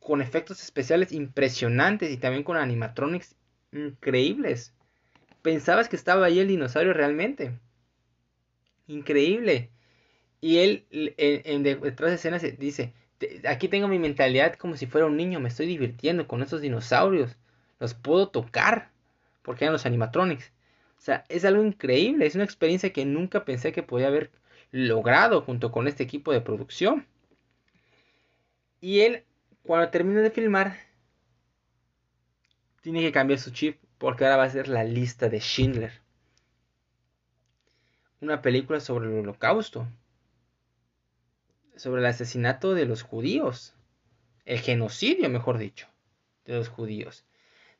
[0.00, 3.34] con efectos especiales impresionantes y también con animatronics
[3.72, 4.74] increíbles.
[5.42, 7.58] Pensabas que estaba ahí el dinosaurio realmente.
[8.86, 9.70] Increíble.
[10.46, 12.92] Y él en, detrás de escenas dice,
[13.48, 17.36] aquí tengo mi mentalidad como si fuera un niño, me estoy divirtiendo con estos dinosaurios,
[17.80, 18.92] los puedo tocar,
[19.42, 20.52] porque eran los animatronics.
[20.98, 24.30] O sea, es algo increíble, es una experiencia que nunca pensé que podía haber
[24.70, 27.04] logrado junto con este equipo de producción.
[28.80, 29.24] Y él,
[29.64, 30.76] cuando termina de filmar,
[32.82, 36.02] tiene que cambiar su chip porque ahora va a ser la lista de Schindler.
[38.20, 39.88] Una película sobre el holocausto
[41.76, 43.74] sobre el asesinato de los judíos,
[44.44, 45.86] el genocidio, mejor dicho,
[46.44, 47.24] de los judíos.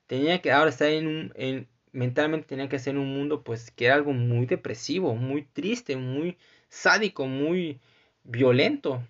[0.06, 3.86] Tenía que ahora estar en un, mentalmente tenía que ser en un mundo pues que
[3.86, 6.36] era algo muy depresivo, muy triste, muy
[6.68, 7.80] sádico, muy
[8.22, 9.02] violento.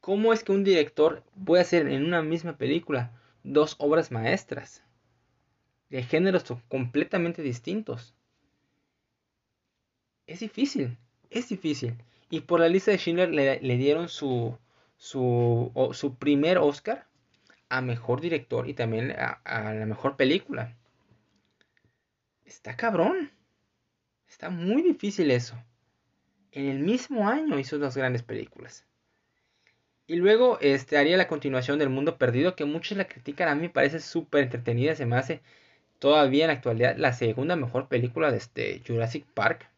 [0.00, 4.82] ¿Cómo es que un director puede hacer en una misma película dos obras maestras
[5.90, 8.14] de géneros completamente distintos?
[10.26, 10.96] Es difícil,
[11.30, 11.96] es difícil.
[12.32, 14.56] Y por la lista de Schindler le, dieron su,
[14.96, 17.06] su, su, primer Oscar
[17.68, 20.74] a mejor director y también a, a, la mejor película.
[22.46, 23.30] Está cabrón.
[24.26, 25.62] Está muy difícil eso.
[26.52, 28.86] En el mismo año hizo dos grandes películas.
[30.06, 33.50] Y luego este, haría la continuación del Mundo Perdido, que muchos la critican.
[33.50, 34.94] A mí me parece súper entretenida.
[34.94, 35.42] Se me hace
[35.98, 39.68] todavía en la actualidad la segunda mejor película de este Jurassic Park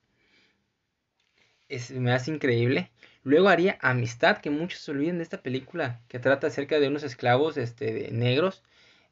[1.90, 2.90] me hace increíble.
[3.22, 7.02] Luego haría Amistad, que muchos se olviden de esta película, que trata acerca de unos
[7.02, 8.62] esclavos este, de negros,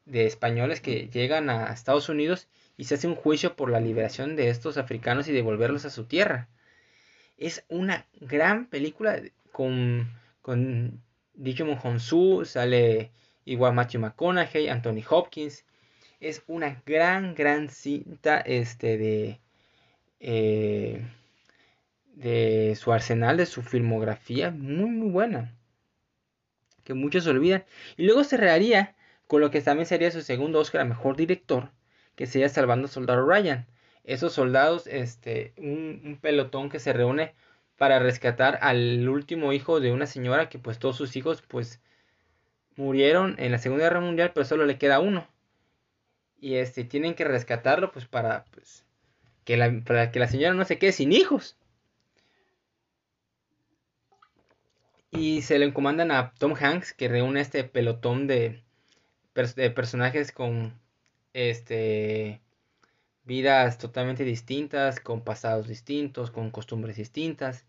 [0.05, 2.47] de españoles que llegan a Estados Unidos
[2.77, 6.05] y se hace un juicio por la liberación de estos africanos y devolverlos a su
[6.05, 6.47] tierra.
[7.37, 9.19] Es una gran película
[9.51, 10.11] con,
[10.41, 11.01] con
[11.33, 13.11] Digimon Honsu, sale
[13.45, 15.65] igual Matthew McConaughey, Anthony Hopkins.
[16.19, 19.39] Es una gran, gran cinta este, de,
[20.19, 21.01] eh,
[22.13, 25.53] de su arsenal, de su filmografía, muy muy buena.
[26.83, 27.65] Que muchos olvidan.
[27.97, 28.95] Y luego cerraría
[29.27, 31.71] con lo que también sería su segundo Oscar a Mejor Director,
[32.15, 33.65] que sería Salvando Soldado Ryan.
[34.03, 37.33] Esos soldados, este, un, pelotón que se reúne
[37.77, 41.81] para rescatar al último hijo de una señora que pues todos sus hijos pues
[42.75, 45.27] murieron en la Segunda Guerra Mundial, pero solo le queda uno.
[46.39, 48.85] Y este tienen que rescatarlo pues para pues
[49.45, 51.57] que la, para que la señora no se quede sin hijos.
[55.13, 58.63] Y se le encomandan a Tom Hanks, que reúne este pelotón de,
[59.75, 60.73] personajes con
[61.33, 62.41] este
[63.23, 67.65] vidas totalmente distintas, con pasados distintos, con costumbres distintas,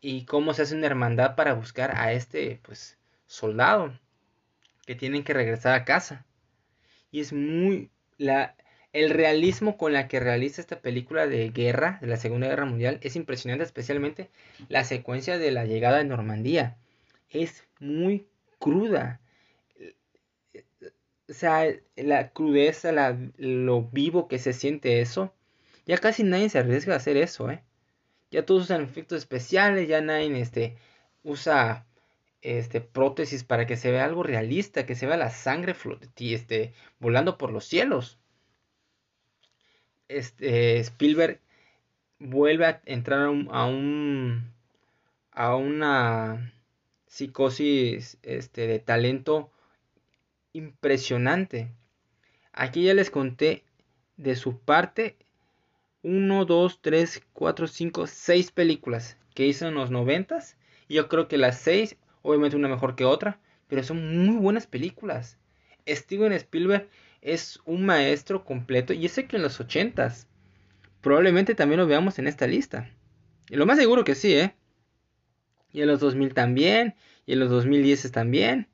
[0.00, 3.98] y cómo se hace una hermandad para buscar a este pues soldado
[4.86, 6.26] que tienen que regresar a casa.
[7.10, 8.56] Y es muy la
[8.94, 13.00] el realismo con la que realiza esta película de guerra, de la Segunda Guerra Mundial,
[13.02, 14.30] es impresionante, especialmente
[14.68, 16.78] la secuencia de la llegada de Normandía.
[17.28, 18.28] Es muy
[18.60, 19.20] cruda.
[21.28, 21.66] O sea,
[21.96, 22.92] la crudeza,
[23.36, 25.34] lo vivo que se siente eso.
[25.86, 27.64] Ya casi nadie se arriesga a hacer eso, ¿eh?
[28.30, 30.76] Ya todos usan efectos especiales, ya nadie este,
[31.24, 31.84] usa
[32.42, 35.74] este, prótesis para que se vea algo realista, que se vea la sangre
[36.20, 38.20] este, volando por los cielos
[40.08, 41.40] este, Spielberg
[42.18, 44.52] vuelve a entrar a un,
[45.32, 46.52] a, una
[47.06, 49.50] psicosis este, de talento
[50.52, 51.70] impresionante.
[52.52, 53.64] Aquí ya les conté
[54.16, 55.16] de su parte
[56.02, 60.38] 1, 2, 3, 4, 5, 6 películas que hizo en los 90
[60.88, 64.66] y yo creo que las 6, obviamente una mejor que otra, pero son muy buenas
[64.66, 65.38] películas.
[65.86, 66.88] Steven Spielberg
[67.24, 70.26] es un maestro completo y sé que en los 80s
[71.00, 72.90] probablemente también lo veamos en esta lista.
[73.48, 74.54] Y lo más seguro que sí, ¿eh?
[75.72, 76.94] Y en los 2000 también,
[77.26, 78.68] y en los 2010 también.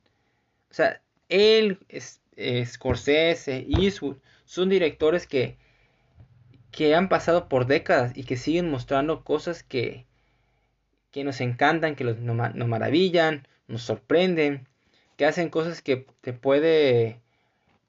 [0.70, 2.20] O sea, él, es,
[2.66, 5.56] Scorsese, Eastwood, son directores que,
[6.72, 10.06] que han pasado por décadas y que siguen mostrando cosas que,
[11.12, 14.66] que nos encantan, que nos, nos maravillan, nos sorprenden,
[15.16, 17.20] que hacen cosas que te puede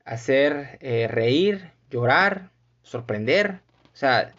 [0.05, 2.49] hacer eh, reír, llorar,
[2.83, 3.59] sorprender.
[3.93, 4.33] O sea,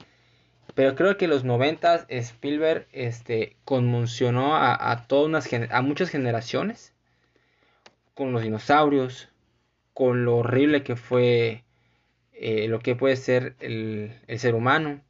[0.74, 6.94] pero creo que los 90 Spielberg este, conmocionó a, a, todas a muchas generaciones
[8.14, 9.28] con los dinosaurios,
[9.94, 11.64] con lo horrible que fue
[12.32, 15.00] eh, lo que puede ser el, el, ser humano,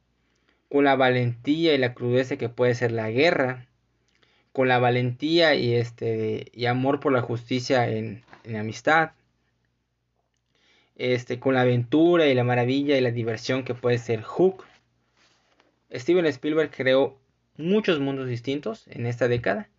[0.69, 3.67] con la valentía y la crudeza que puede ser la guerra,
[4.51, 9.11] con la valentía y, este, y amor por la justicia en, en amistad
[10.95, 14.65] este, con la aventura y la maravilla y la diversión que puede ser Hook.
[15.91, 17.17] Steven Spielberg creó
[17.57, 19.69] muchos mundos distintos en esta década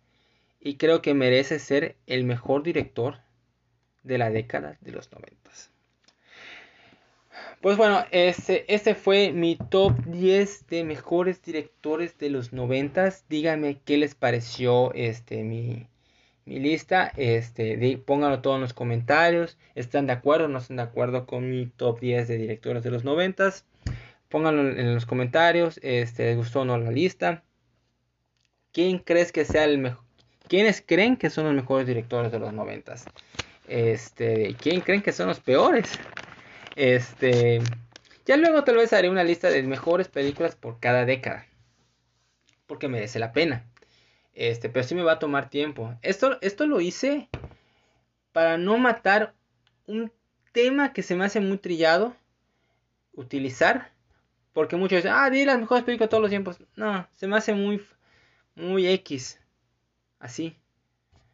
[0.59, 3.19] y creo que merece ser el mejor director
[4.03, 5.71] de la década de los noventas.
[7.61, 13.25] Pues bueno, este, este fue mi top 10 de mejores directores de los noventas.
[13.27, 15.87] Díganme qué les pareció este mi,
[16.45, 17.11] mi lista.
[17.17, 19.57] Este, pónganlo todo en los comentarios.
[19.75, 22.91] ¿Están de acuerdo o no están de acuerdo con mi top 10 de directores de
[22.91, 23.53] los 90?
[24.29, 25.79] Pónganlo en los comentarios.
[25.83, 27.43] Este, ¿Les gustó o no la lista?
[28.71, 30.03] ¿Quién crees que sea el mejor?
[30.47, 32.95] ¿Quiénes creen que son los mejores directores de los 90?
[33.67, 35.99] Este, ¿quién creen que son los peores?
[36.75, 37.61] Este,
[38.25, 41.47] ya luego tal vez haré una lista de mejores películas por cada década.
[42.67, 43.65] Porque merece la pena.
[44.35, 45.97] Este, pero sí me va a tomar tiempo.
[46.01, 47.29] Esto, esto lo hice
[48.33, 49.33] para no matar
[49.87, 50.11] un
[50.51, 52.15] tema que se me hace muy trillado
[53.13, 53.93] utilizar.
[54.51, 56.59] Porque muchos dicen, ah, di las mejores películas todos los tiempos.
[56.75, 57.85] No, se me hace muy,
[58.55, 59.39] muy X.
[60.19, 60.57] Así.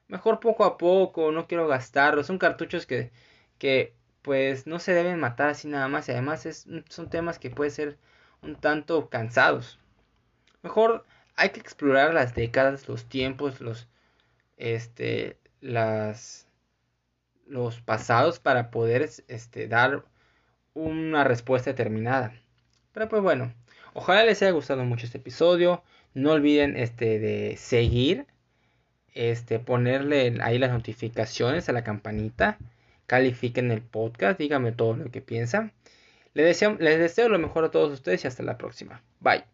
[0.08, 2.28] Mejor poco a poco, no quiero gastarlos.
[2.28, 3.12] Son cartuchos que,
[3.58, 6.08] que pues no se deben matar así nada más.
[6.08, 7.98] Y además es, son temas que pueden ser
[8.42, 9.80] un tanto cansados.
[10.64, 11.06] Mejor
[11.42, 13.88] hay que explorar las décadas, los tiempos, los
[14.58, 16.48] este las
[17.48, 20.06] los pasados para poder este, dar
[20.74, 22.34] una respuesta determinada.
[22.94, 23.54] Pero pues bueno,
[23.94, 25.84] ojalá les haya gustado mucho este episodio.
[26.14, 28.28] No olviden este de seguir
[29.14, 32.58] este, ponerle ahí las notificaciones a la campanita,
[33.08, 35.74] califiquen el podcast, díganme todo lo que piensan.
[36.34, 39.02] Les deseo, les deseo lo mejor a todos ustedes y hasta la próxima.
[39.20, 39.51] Bye.